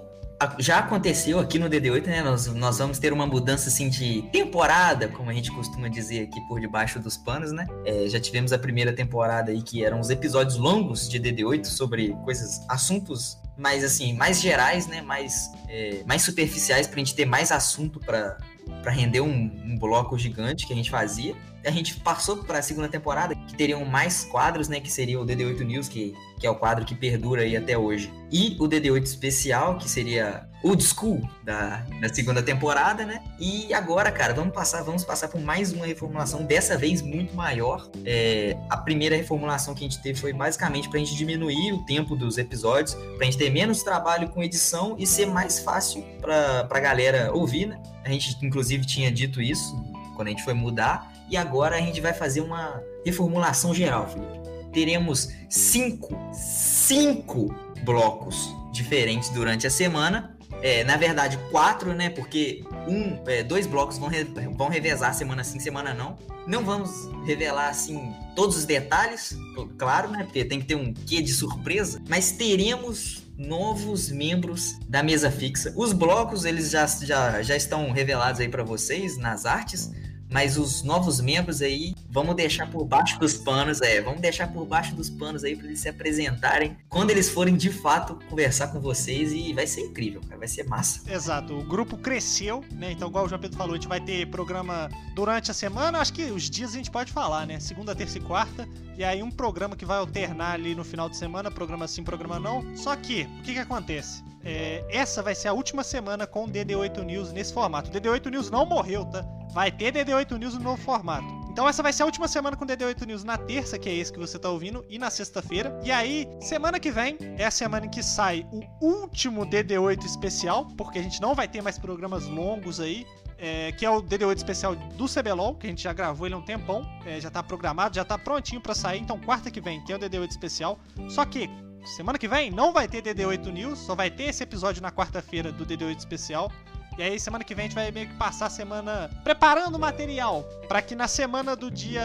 já 0.59 0.79
aconteceu 0.79 1.39
aqui 1.39 1.59
no 1.59 1.69
DD8, 1.69 2.07
né? 2.07 2.23
Nós, 2.23 2.47
nós 2.47 2.79
vamos 2.79 2.99
ter 2.99 3.13
uma 3.13 3.27
mudança 3.27 3.69
assim 3.69 3.89
de 3.89 4.23
temporada, 4.33 5.09
como 5.09 5.31
a 5.31 5.35
gente 5.35 5.51
costuma 5.51 5.89
dizer 5.89 6.25
aqui 6.25 6.41
por 6.49 6.61
debaixo 6.61 6.99
dos 6.99 7.17
panos, 7.17 7.53
né? 7.53 7.67
É, 7.85 8.09
já 8.09 8.21
tivemos 8.21 8.53
a 8.53 8.59
primeira 8.59 8.93
temporada 8.93 9.51
aí 9.51 9.63
que 9.63 9.85
eram 9.85 10.01
os 10.01 10.11
episódios 10.11 10.57
longos 10.57 11.09
de 11.09 11.21
DD8 11.21 11.67
sobre 11.67 12.11
coisas, 12.25 12.65
assuntos 12.69 13.39
mais 13.57 13.85
assim, 13.85 14.15
mais 14.15 14.41
gerais, 14.41 14.87
né? 14.87 15.01
Mais, 15.03 15.51
é, 15.69 16.03
mais 16.07 16.23
superficiais 16.23 16.87
pra 16.87 16.99
gente 16.99 17.15
ter 17.15 17.25
mais 17.25 17.53
assunto 17.53 18.01
para 18.01 18.39
para 18.83 18.93
render 18.93 19.21
um, 19.21 19.51
um, 19.65 19.79
bloco 19.79 20.17
gigante 20.19 20.67
que 20.67 20.73
a 20.73 20.77
gente 20.77 20.91
fazia. 20.91 21.35
A 21.65 21.71
gente 21.71 21.97
passou 22.01 22.39
para 22.39 22.59
a 22.59 22.63
segunda 22.63 22.89
temporada, 22.89 23.35
que 23.35 23.55
teriam 23.55 23.85
mais 23.85 24.25
quadros, 24.25 24.69
né? 24.69 24.81
Que 24.81 24.91
seria 24.91 25.21
o 25.21 25.25
DD8 25.25 25.61
News, 25.61 25.89
que, 25.89 26.15
que 26.39 26.47
é 26.47 26.51
o 26.51 26.55
quadro 26.55 26.85
que 26.85 26.95
perdura 26.95 27.43
aí 27.43 27.57
até 27.57 27.77
hoje. 27.77 28.13
E 28.31 28.57
o 28.61 28.69
DD8 28.69 29.03
Especial, 29.03 29.79
que 29.79 29.89
seria 29.89 30.49
Old 30.65 30.83
School 30.83 31.21
da, 31.43 31.85
da 32.01 32.09
segunda 32.13 32.43
temporada, 32.43 33.05
né? 33.05 33.23
E 33.39 33.73
agora, 33.75 34.11
cara, 34.11 34.33
vamos 34.33 34.55
passar, 34.55 34.83
vamos 34.83 35.05
passar 35.05 35.29
por 35.29 35.41
mais 35.41 35.73
uma 35.73 35.85
reformulação, 35.85 36.43
dessa 36.43 36.77
vez 36.77 37.03
muito 37.03 37.35
maior. 37.35 37.89
É, 38.05 38.57
a 38.71 38.77
primeira 38.79 39.15
reformulação 39.15 39.75
que 39.75 39.85
a 39.85 39.89
gente 39.89 40.01
teve 40.01 40.19
foi 40.19 40.33
basicamente 40.33 40.89
para 40.89 40.99
a 40.99 41.05
gente 41.05 41.15
diminuir 41.15 41.73
o 41.73 41.85
tempo 41.85 42.17
dos 42.17 42.39
episódios, 42.39 42.95
para 42.95 43.23
a 43.23 43.25
gente 43.25 43.37
ter 43.37 43.51
menos 43.51 43.83
trabalho 43.83 44.31
com 44.31 44.43
edição 44.43 44.97
e 44.99 45.07
ser 45.07 45.27
mais 45.27 45.59
fácil 45.59 46.03
para 46.21 46.67
a 46.69 46.81
galera 46.81 47.31
ouvir, 47.33 47.67
né? 47.67 47.79
A 48.03 48.09
gente, 48.09 48.37
inclusive, 48.45 48.87
tinha 48.87 49.13
dito 49.13 49.43
isso 49.43 49.77
quando 50.17 50.29
a 50.29 50.31
gente 50.31 50.45
foi 50.45 50.55
mudar. 50.55 51.13
E 51.31 51.37
agora 51.37 51.77
a 51.77 51.81
gente 51.81 52.01
vai 52.01 52.13
fazer 52.13 52.41
uma 52.41 52.83
reformulação 53.05 53.75
geral, 53.75 54.09
Felipe. 54.09 54.41
Teremos 54.73 55.29
cinco, 55.49 56.17
cinco 56.33 57.55
blocos 57.85 58.55
diferentes 58.73 59.31
durante 59.31 59.67
a 59.67 59.71
semana. 59.71 60.37
É, 60.63 60.83
na 60.83 60.97
verdade, 60.97 61.39
quatro, 61.51 61.93
né? 61.93 62.09
Porque 62.09 62.65
um, 62.89 63.19
é, 63.27 63.43
dois 63.43 63.67
blocos 63.67 63.99
vão, 63.99 64.09
re, 64.09 64.25
vão 64.25 64.69
revezar 64.69 65.15
semana 65.15 65.45
sim, 65.45 65.61
semana 65.61 65.93
não. 65.93 66.17
Não 66.47 66.65
vamos 66.65 66.91
revelar, 67.27 67.69
assim, 67.69 68.15
todos 68.35 68.57
os 68.57 68.65
detalhes, 68.65 69.37
claro, 69.79 70.11
né? 70.11 70.25
Porque 70.25 70.45
tem 70.45 70.61
que 70.61 70.67
ter 70.67 70.75
um 70.75 70.93
quê 70.93 71.23
de 71.23 71.33
surpresa. 71.33 72.03
Mas 72.09 72.33
teremos 72.33 73.23
novos 73.37 74.11
membros 74.11 74.79
da 74.89 75.03
mesa 75.03 75.31
fixa. 75.31 75.73
Os 75.77 75.93
blocos 75.93 76.45
eles 76.45 76.71
já, 76.71 76.87
já, 76.87 77.43
já 77.43 77.57
estão 77.57 77.91
revelados 77.91 78.41
aí 78.41 78.49
para 78.49 78.63
vocês 78.63 79.19
nas 79.19 79.45
artes, 79.45 79.91
mas 80.35 80.59
os 80.59 80.83
novos 80.83 81.21
membros 81.21 81.63
aí 81.63 81.95
vamos 82.11 82.35
deixar 82.35 82.69
por 82.69 82.85
baixo 82.85 83.21
dos 83.21 83.35
panos, 83.35 83.81
é, 83.81 84.01
vamos 84.01 84.21
deixar 84.21 84.53
por 84.53 84.67
baixo 84.67 84.93
dos 84.93 85.09
panos 85.09 85.45
aí 85.45 85.55
para 85.55 85.69
eles 85.69 85.79
se 85.79 85.89
apresentarem 85.89 86.77
quando 86.89 87.13
eles 87.13 87.31
forem 87.31 87.57
de 87.57 87.71
fato 87.71 88.19
conversar 88.29 88.73
com 88.73 88.81
vocês 88.81 89.33
e 89.33 89.53
vai 89.53 89.65
ser 89.65 89.83
incrível, 89.83 90.21
cara, 90.23 90.37
vai 90.37 90.49
ser 90.49 90.65
massa. 90.65 91.09
Exato, 91.09 91.57
o 91.57 91.63
grupo 91.63 91.97
cresceu, 91.97 92.65
né? 92.73 92.91
Então, 92.91 93.09
igual 93.09 93.27
o 93.27 93.29
João 93.29 93.41
Pedro 93.41 93.57
falou, 93.57 93.75
a 93.75 93.77
gente 93.77 93.87
vai 93.87 94.01
ter 94.01 94.27
programa 94.27 94.89
durante 95.15 95.53
a 95.53 95.55
semana, 95.55 96.01
acho 96.01 96.13
que 96.13 96.25
os 96.25 96.51
dias 96.51 96.73
a 96.73 96.79
gente 96.79 96.91
pode 96.91 97.13
falar, 97.13 97.47
né? 97.47 97.61
Segunda, 97.61 97.95
terça 97.95 98.19
e 98.19 98.21
quarta, 98.21 98.69
e 98.99 99.05
aí 99.05 99.23
um 99.23 99.31
programa 99.31 99.77
que 99.77 99.87
vai 99.87 99.99
alternar 99.99 100.55
ali 100.55 100.75
no 100.75 100.83
final 100.83 101.09
de 101.09 101.17
semana, 101.17 101.49
programa 101.49 101.87
sim, 101.87 102.03
programa 102.03 102.41
não. 102.41 102.77
Só 102.77 102.97
que, 102.97 103.23
o 103.39 103.43
que 103.43 103.53
que 103.53 103.61
acontece? 103.61 104.25
É, 104.45 104.85
essa 104.91 105.23
vai 105.23 105.35
ser 105.35 105.49
a 105.49 105.53
última 105.53 105.83
semana 105.83 106.27
com 106.27 106.45
o 106.45 106.49
DD8 106.49 107.03
News 107.03 107.33
nesse 107.33 107.55
formato. 107.55 107.89
O 107.89 107.93
DD8 107.93 108.31
News 108.31 108.51
não 108.51 108.67
morreu, 108.67 109.05
tá? 109.07 109.25
Vai 109.55 109.71
ter 109.71 109.93
DD8 109.93 110.37
News 110.37 110.55
no 110.55 110.61
novo 110.61 110.83
formato. 110.83 111.25
Então 111.49 111.69
essa 111.69 111.81
vai 111.81 111.93
ser 111.93 112.03
a 112.03 112.07
última 112.07 112.27
semana 112.27 112.57
com 112.57 112.67
DD8 112.67 113.07
News 113.07 113.23
na 113.23 113.39
terça, 113.39 113.79
que 113.79 113.89
é 113.89 113.95
esse 113.95 114.13
que 114.13 114.19
você 114.19 114.37
tá 114.37 114.51
ouvindo, 114.51 114.85
e 114.91 114.99
na 114.99 115.09
sexta-feira. 115.09 115.79
E 115.85 115.93
aí, 115.93 116.27
semana 116.41 116.81
que 116.81 116.91
vem 116.91 117.17
é 117.39 117.45
a 117.45 117.51
semana 117.53 117.87
em 117.87 117.89
que 117.89 118.03
sai 118.03 118.45
o 118.51 118.85
último 118.85 119.47
DD8 119.47 120.05
especial, 120.05 120.67
porque 120.77 120.99
a 120.99 121.03
gente 121.03 121.23
não 121.23 121.37
vai 121.37 121.47
ter 121.47 121.63
mais 121.63 121.79
programas 121.79 122.27
longos 122.27 122.81
aí. 122.81 123.07
É, 123.39 123.73
que 123.73 123.85
é 123.85 123.91
o 123.91 124.01
DD8 124.03 124.37
especial 124.37 124.75
do 124.75 125.07
CBLOL, 125.07 125.57
que 125.57 125.67
a 125.67 125.71
gente 125.71 125.83
já 125.83 125.93
gravou 125.93 126.27
ele 126.27 126.35
há 126.35 126.39
um 126.39 126.45
tempão, 126.45 126.87
é, 127.05 127.21
já 127.21 127.31
tá 127.31 127.43
programado, 127.43 127.95
já 127.95 128.05
tá 128.05 128.17
prontinho 128.17 128.61
para 128.61 128.75
sair, 128.75 129.01
então 129.01 129.21
quarta 129.21 129.51
que 129.51 129.61
vem 129.61 129.85
tem 129.85 129.95
o 129.95 129.99
DD8 129.99 130.31
especial. 130.31 130.79
Só 131.09 131.25
que 131.25 131.51
semana 131.97 132.17
que 132.17 132.29
vem 132.29 132.51
não 132.51 132.73
vai 132.73 132.89
ter 132.89 133.03
DD8 133.03 133.53
News, 133.53 133.79
só 133.81 133.95
vai 133.95 134.09
ter 134.11 134.25
esse 134.25 134.43
episódio 134.43 134.81
na 134.81 134.91
quarta-feira 134.91 135.53
do 135.53 135.67
DD8 135.67 135.99
especial. 135.99 136.51
E 136.97 137.03
aí, 137.03 137.19
semana 137.19 137.43
que 137.43 137.55
vem, 137.55 137.65
a 137.65 137.69
gente 137.69 137.75
vai 137.75 137.91
meio 137.91 138.09
que 138.09 138.15
passar 138.15 138.47
a 138.47 138.51
semana 138.51 139.11
preparando 139.25 139.75
o 139.75 139.79
material. 139.79 140.45
para 140.69 140.81
que 140.81 140.95
na 140.95 141.09
semana 141.09 141.57
do 141.57 141.71
dia 141.71 142.03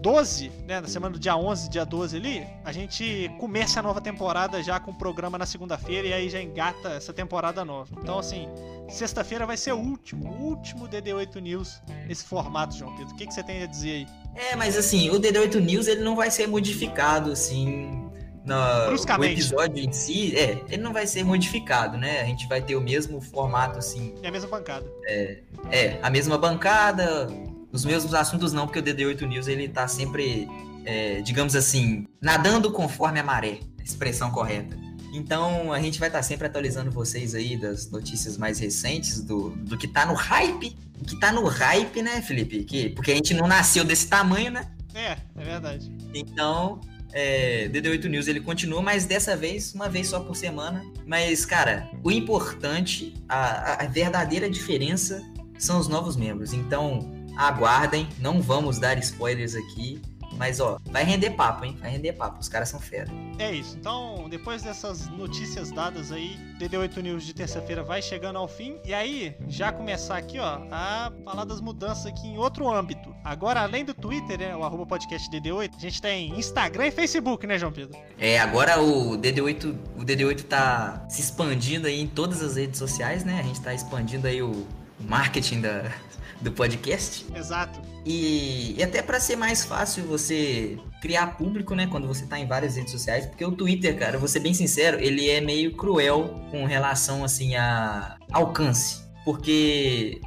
12, 0.00 0.50
né? 0.66 0.80
Na 0.80 0.88
semana 0.88 1.12
do 1.12 1.18
dia 1.18 1.36
11, 1.36 1.70
dia 1.70 1.84
12 1.84 2.16
ali, 2.16 2.46
a 2.64 2.72
gente 2.72 3.30
comece 3.38 3.78
a 3.78 3.82
nova 3.82 4.00
temporada 4.00 4.62
já 4.62 4.80
com 4.80 4.90
o 4.90 4.94
programa 4.94 5.38
na 5.38 5.46
segunda-feira 5.46 6.08
e 6.08 6.12
aí 6.12 6.28
já 6.28 6.40
engata 6.40 6.90
essa 6.90 7.12
temporada 7.12 7.64
nova. 7.64 7.88
Então, 8.02 8.18
assim, 8.18 8.48
sexta-feira 8.88 9.46
vai 9.46 9.56
ser 9.56 9.72
o 9.72 9.78
último, 9.78 10.28
o 10.28 10.42
último 10.48 10.88
DD8 10.88 11.40
News 11.40 11.80
nesse 12.06 12.24
formato, 12.24 12.76
João 12.76 12.94
Pedro. 12.96 13.14
O 13.14 13.16
que, 13.16 13.26
que 13.26 13.34
você 13.34 13.42
tem 13.42 13.62
a 13.62 13.66
dizer 13.66 13.90
aí? 13.90 14.06
É, 14.34 14.56
mas 14.56 14.76
assim, 14.76 15.10
o 15.10 15.20
DD8 15.20 15.60
News 15.60 15.86
ele 15.86 16.02
não 16.02 16.14
vai 16.14 16.30
ser 16.30 16.46
modificado, 16.46 17.32
assim, 17.32 18.07
no, 18.48 19.18
o 19.18 19.24
episódio 19.24 19.84
em 19.84 19.92
si, 19.92 20.34
é, 20.34 20.64
ele 20.70 20.82
não 20.82 20.92
vai 20.92 21.06
ser 21.06 21.22
modificado, 21.22 21.98
né? 21.98 22.22
A 22.22 22.24
gente 22.24 22.48
vai 22.48 22.62
ter 22.62 22.76
o 22.76 22.80
mesmo 22.80 23.20
formato, 23.20 23.78
assim. 23.78 24.14
É 24.22 24.28
a 24.28 24.32
mesma 24.32 24.48
bancada. 24.48 24.86
É, 25.06 25.38
é 25.70 25.98
a 26.02 26.08
mesma 26.08 26.38
bancada, 26.38 27.28
os 27.70 27.84
mesmos 27.84 28.14
assuntos 28.14 28.54
não, 28.54 28.66
porque 28.66 28.78
o 28.78 28.82
DD8 28.82 29.20
News, 29.26 29.48
ele 29.48 29.68
tá 29.68 29.86
sempre, 29.86 30.48
é, 30.86 31.20
digamos 31.20 31.54
assim, 31.54 32.06
nadando 32.22 32.72
conforme 32.72 33.20
a 33.20 33.22
maré, 33.22 33.60
a 33.78 33.82
expressão 33.82 34.30
correta. 34.30 34.76
Então, 35.12 35.72
a 35.72 35.80
gente 35.80 35.98
vai 35.98 36.08
estar 36.08 36.20
tá 36.20 36.22
sempre 36.22 36.46
atualizando 36.46 36.90
vocês 36.90 37.34
aí 37.34 37.56
das 37.56 37.90
notícias 37.90 38.38
mais 38.38 38.58
recentes, 38.58 39.20
do, 39.20 39.50
do 39.50 39.76
que 39.76 39.86
tá 39.86 40.06
no 40.06 40.14
hype. 40.14 40.74
O 41.00 41.04
que 41.04 41.20
tá 41.20 41.32
no 41.32 41.44
hype, 41.46 42.02
né, 42.02 42.22
Felipe? 42.22 42.64
Que, 42.64 42.88
porque 42.90 43.12
a 43.12 43.14
gente 43.14 43.34
não 43.34 43.46
nasceu 43.46 43.84
desse 43.84 44.08
tamanho, 44.08 44.50
né? 44.50 44.70
É, 44.94 45.16
é 45.36 45.44
verdade. 45.44 45.90
Então, 46.14 46.80
é, 47.12 47.68
DD8 47.68 48.04
News 48.04 48.28
ele 48.28 48.40
continua, 48.40 48.82
mas 48.82 49.06
dessa 49.06 49.36
vez, 49.36 49.74
uma 49.74 49.88
vez 49.88 50.08
só 50.08 50.20
por 50.20 50.36
semana. 50.36 50.84
Mas, 51.06 51.44
cara, 51.44 51.88
o 52.02 52.10
importante, 52.10 53.14
a, 53.28 53.84
a 53.84 53.86
verdadeira 53.86 54.48
diferença 54.50 55.22
são 55.58 55.78
os 55.78 55.88
novos 55.88 56.16
membros. 56.16 56.52
Então, 56.52 57.10
aguardem, 57.36 58.08
não 58.18 58.42
vamos 58.42 58.78
dar 58.78 58.98
spoilers 58.98 59.54
aqui. 59.54 60.00
Mas, 60.38 60.60
ó, 60.60 60.78
vai 60.86 61.04
render 61.04 61.30
papo, 61.30 61.64
hein? 61.64 61.76
Vai 61.80 61.90
render 61.90 62.12
papo. 62.12 62.40
Os 62.40 62.48
caras 62.48 62.68
são 62.68 62.78
fera. 62.78 63.10
É 63.38 63.52
isso. 63.52 63.76
Então, 63.76 64.28
depois 64.28 64.62
dessas 64.62 65.08
notícias 65.08 65.70
dadas 65.70 66.12
aí, 66.12 66.38
DD8 66.58 66.96
News 67.02 67.26
de 67.26 67.34
terça-feira 67.34 67.82
vai 67.82 68.00
chegando 68.00 68.36
ao 68.36 68.46
fim. 68.46 68.78
E 68.84 68.94
aí, 68.94 69.36
já 69.48 69.72
começar 69.72 70.16
aqui, 70.16 70.38
ó, 70.38 70.60
a 70.70 71.12
falar 71.24 71.44
das 71.44 71.60
mudanças 71.60 72.06
aqui 72.06 72.28
em 72.28 72.38
outro 72.38 72.72
âmbito. 72.72 73.14
Agora, 73.24 73.60
além 73.62 73.84
do 73.84 73.92
Twitter, 73.92 74.38
né, 74.38 74.56
o 74.56 74.62
arroba 74.62 74.86
podcast 74.86 75.28
DD8, 75.30 75.72
a 75.76 75.80
gente 75.80 76.00
tem 76.00 76.38
Instagram 76.38 76.86
e 76.86 76.90
Facebook, 76.90 77.46
né, 77.46 77.58
João 77.58 77.72
Pedro? 77.72 77.98
É, 78.18 78.38
agora 78.38 78.80
o 78.80 79.18
DD8, 79.18 79.76
o 79.96 80.04
DD8 80.04 80.42
tá 80.44 81.04
se 81.08 81.20
expandindo 81.20 81.88
aí 81.88 82.00
em 82.00 82.06
todas 82.06 82.42
as 82.42 82.56
redes 82.56 82.78
sociais, 82.78 83.24
né? 83.24 83.40
A 83.40 83.42
gente 83.42 83.60
tá 83.60 83.74
expandindo 83.74 84.26
aí 84.26 84.40
o 84.40 84.66
marketing 85.00 85.60
da, 85.60 85.92
do 86.40 86.52
podcast. 86.52 87.26
Exato. 87.34 87.80
E, 88.04 88.74
e 88.78 88.82
até 88.82 89.02
para 89.02 89.20
ser 89.20 89.36
mais 89.36 89.64
fácil 89.64 90.04
você 90.04 90.78
criar 91.00 91.36
público, 91.36 91.74
né, 91.74 91.86
quando 91.86 92.06
você 92.06 92.26
tá 92.26 92.38
em 92.38 92.46
várias 92.46 92.76
redes 92.76 92.92
sociais, 92.92 93.26
porque 93.26 93.44
o 93.44 93.52
Twitter, 93.52 93.96
cara, 93.98 94.18
vou 94.18 94.28
ser 94.28 94.40
bem 94.40 94.54
sincero, 94.54 94.98
ele 95.00 95.28
é 95.28 95.40
meio 95.40 95.76
cruel 95.76 96.40
com 96.50 96.64
relação 96.64 97.24
assim 97.24 97.54
a 97.54 98.16
alcance, 98.32 99.02
porque 99.24 100.20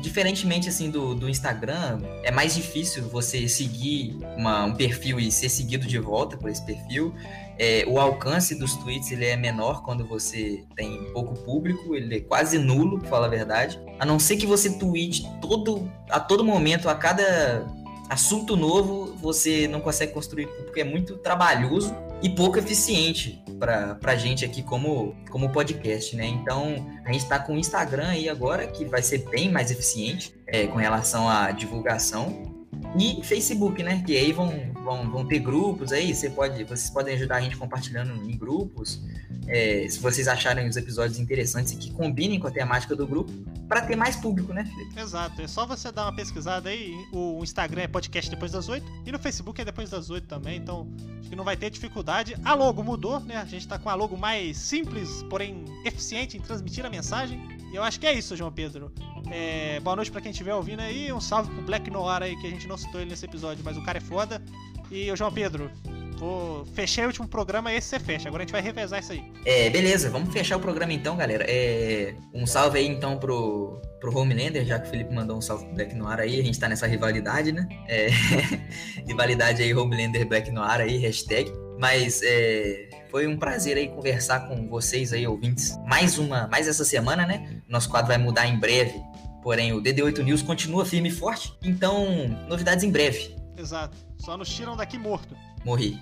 diferentemente 0.00 0.68
assim 0.68 0.90
do, 0.90 1.14
do 1.14 1.28
Instagram, 1.28 2.00
é 2.22 2.30
mais 2.30 2.54
difícil 2.54 3.08
você 3.08 3.48
seguir 3.48 4.16
uma, 4.36 4.64
um 4.64 4.74
perfil 4.74 5.18
e 5.18 5.30
ser 5.30 5.48
seguido 5.48 5.86
de 5.86 5.98
volta 5.98 6.36
por 6.36 6.50
esse 6.50 6.64
perfil. 6.64 7.14
É, 7.58 7.84
o 7.88 7.98
alcance 7.98 8.54
dos 8.54 8.76
tweets 8.76 9.10
ele 9.10 9.24
é 9.24 9.36
menor 9.36 9.82
quando 9.82 10.06
você 10.06 10.64
tem 10.76 11.12
pouco 11.12 11.34
público, 11.42 11.94
ele 11.94 12.16
é 12.16 12.20
quase 12.20 12.58
nulo, 12.58 13.00
para 13.00 13.08
falar 13.08 13.26
a 13.26 13.30
verdade. 13.30 13.80
A 13.98 14.06
não 14.06 14.18
ser 14.18 14.36
que 14.36 14.46
você 14.46 14.78
tweete 14.78 15.28
todo, 15.40 15.90
a 16.08 16.20
todo 16.20 16.44
momento, 16.44 16.88
a 16.88 16.94
cada 16.94 17.66
assunto 18.08 18.56
novo, 18.56 19.14
você 19.16 19.66
não 19.66 19.80
consegue 19.80 20.12
construir 20.12 20.46
público, 20.46 20.78
é 20.78 20.84
muito 20.84 21.16
trabalhoso 21.16 21.92
e 22.22 22.28
pouco 22.28 22.58
eficiente 22.58 23.42
para 23.58 23.98
a 24.02 24.16
gente 24.16 24.44
aqui 24.44 24.62
como, 24.62 25.14
como 25.30 25.50
podcast, 25.50 26.14
né? 26.16 26.26
Então, 26.26 26.74
a 27.04 27.12
gente 27.12 27.22
está 27.22 27.38
com 27.38 27.54
o 27.54 27.58
Instagram 27.58 28.08
aí 28.08 28.28
agora, 28.28 28.66
que 28.66 28.84
vai 28.84 29.02
ser 29.02 29.28
bem 29.30 29.50
mais 29.50 29.70
eficiente 29.70 30.34
é, 30.46 30.66
com 30.66 30.78
relação 30.78 31.28
à 31.28 31.50
divulgação. 31.50 32.57
E 32.96 33.22
Facebook, 33.22 33.82
né? 33.82 34.02
Que 34.06 34.16
aí 34.16 34.32
vão, 34.32 34.72
vão, 34.82 35.10
vão 35.10 35.26
ter 35.26 35.40
grupos 35.40 35.92
aí, 35.92 36.14
você 36.14 36.30
pode, 36.30 36.64
vocês 36.64 36.90
podem 36.90 37.14
ajudar 37.14 37.36
a 37.36 37.40
gente 37.40 37.56
compartilhando 37.56 38.12
em 38.28 38.36
grupos. 38.36 39.00
É, 39.46 39.86
se 39.88 39.98
vocês 39.98 40.28
acharem 40.28 40.68
os 40.68 40.76
episódios 40.76 41.18
interessantes 41.18 41.72
e 41.72 41.76
que 41.76 41.90
combinem 41.90 42.38
com 42.38 42.46
a 42.46 42.50
temática 42.50 42.94
do 42.94 43.06
grupo, 43.06 43.32
para 43.66 43.82
ter 43.82 43.96
mais 43.96 44.14
público, 44.16 44.52
né, 44.52 44.64
Felipe? 44.64 45.00
Exato, 45.00 45.40
é 45.40 45.48
só 45.48 45.66
você 45.66 45.90
dar 45.90 46.04
uma 46.04 46.14
pesquisada 46.14 46.68
aí. 46.68 46.94
O 47.12 47.42
Instagram 47.42 47.82
é 47.82 47.88
podcast 47.88 48.30
depois 48.30 48.52
das 48.52 48.68
8 48.68 48.86
e 49.06 49.12
no 49.12 49.18
Facebook 49.18 49.60
é 49.60 49.64
depois 49.64 49.88
das 49.88 50.10
8 50.10 50.26
também, 50.26 50.58
então 50.58 50.86
acho 51.18 51.30
que 51.30 51.36
não 51.36 51.44
vai 51.44 51.56
ter 51.56 51.70
dificuldade. 51.70 52.36
A 52.44 52.54
logo 52.54 52.82
mudou, 52.82 53.20
né? 53.20 53.36
A 53.36 53.44
gente 53.46 53.66
tá 53.66 53.78
com 53.78 53.88
a 53.88 53.94
logo 53.94 54.16
mais 54.16 54.56
simples, 54.58 55.22
porém 55.30 55.64
eficiente 55.84 56.36
em 56.36 56.40
transmitir 56.40 56.84
a 56.84 56.90
mensagem. 56.90 57.57
E 57.72 57.76
eu 57.76 57.82
acho 57.82 58.00
que 58.00 58.06
é 58.06 58.12
isso, 58.12 58.36
João 58.36 58.50
Pedro. 58.50 58.90
É, 59.30 59.78
boa 59.80 59.96
noite 59.96 60.10
para 60.10 60.20
quem 60.20 60.30
estiver 60.30 60.54
ouvindo 60.54 60.80
aí. 60.80 61.12
Um 61.12 61.20
salve 61.20 61.50
pro 61.52 61.62
Black 61.62 61.90
Noir 61.90 62.22
aí, 62.22 62.36
que 62.40 62.46
a 62.46 62.50
gente 62.50 62.66
não 62.66 62.78
citou 62.78 63.00
ele 63.00 63.10
nesse 63.10 63.26
episódio, 63.26 63.62
mas 63.64 63.76
o 63.76 63.82
cara 63.82 63.98
é 63.98 64.00
foda. 64.00 64.42
E 64.90 65.10
o 65.10 65.16
João 65.16 65.30
Pedro, 65.30 65.70
vou 66.16 66.64
fechei 66.74 67.04
o 67.04 67.08
último 67.08 67.28
programa, 67.28 67.72
esse 67.72 67.88
você 67.88 68.00
fecha. 68.00 68.28
Agora 68.28 68.42
a 68.42 68.46
gente 68.46 68.52
vai 68.52 68.62
revezar 68.62 69.00
isso 69.00 69.12
aí. 69.12 69.22
É, 69.44 69.68
beleza, 69.68 70.08
vamos 70.08 70.32
fechar 70.32 70.56
o 70.56 70.60
programa 70.60 70.92
então, 70.94 71.16
galera. 71.16 71.44
É, 71.46 72.14
um 72.32 72.46
salve 72.46 72.78
aí 72.78 72.86
então 72.86 73.18
pro, 73.18 73.80
pro 74.00 74.16
Homelander, 74.16 74.64
já 74.64 74.78
que 74.78 74.88
o 74.88 74.90
Felipe 74.90 75.14
mandou 75.14 75.36
um 75.36 75.42
salve 75.42 75.66
pro 75.66 75.74
Black 75.74 75.94
Noir 75.94 76.20
aí, 76.20 76.40
a 76.40 76.42
gente 76.42 76.58
tá 76.58 76.68
nessa 76.68 76.86
rivalidade, 76.86 77.52
né? 77.52 77.68
É, 77.86 78.08
rivalidade 79.06 79.62
aí, 79.62 79.74
Homelander 79.74 80.26
Black 80.26 80.50
Noir 80.50 80.80
aí, 80.80 80.96
hashtag. 80.96 81.52
Mas 81.78 82.20
é, 82.24 82.90
foi 83.10 83.26
um 83.26 83.36
prazer 83.36 83.76
aí 83.76 83.88
conversar 83.88 84.48
com 84.48 84.68
vocês 84.68 85.12
aí, 85.12 85.26
ouvintes. 85.26 85.78
Mais 85.86 86.18
uma, 86.18 86.48
mais 86.48 86.66
essa 86.66 86.84
semana, 86.84 87.24
né? 87.24 87.62
Nosso 87.68 87.88
quadro 87.88 88.08
vai 88.08 88.18
mudar 88.18 88.46
em 88.46 88.58
breve. 88.58 89.00
Porém, 89.42 89.72
o 89.72 89.80
DD8 89.80 90.18
News 90.24 90.42
continua 90.42 90.84
firme 90.84 91.08
e 91.08 91.12
forte. 91.12 91.56
Então, 91.62 92.28
novidades 92.48 92.84
em 92.84 92.90
breve. 92.90 93.36
Exato. 93.56 93.96
Só 94.18 94.36
nos 94.36 94.48
tiram 94.48 94.76
daqui 94.76 94.98
morto. 94.98 95.36
Morri. 95.64 95.98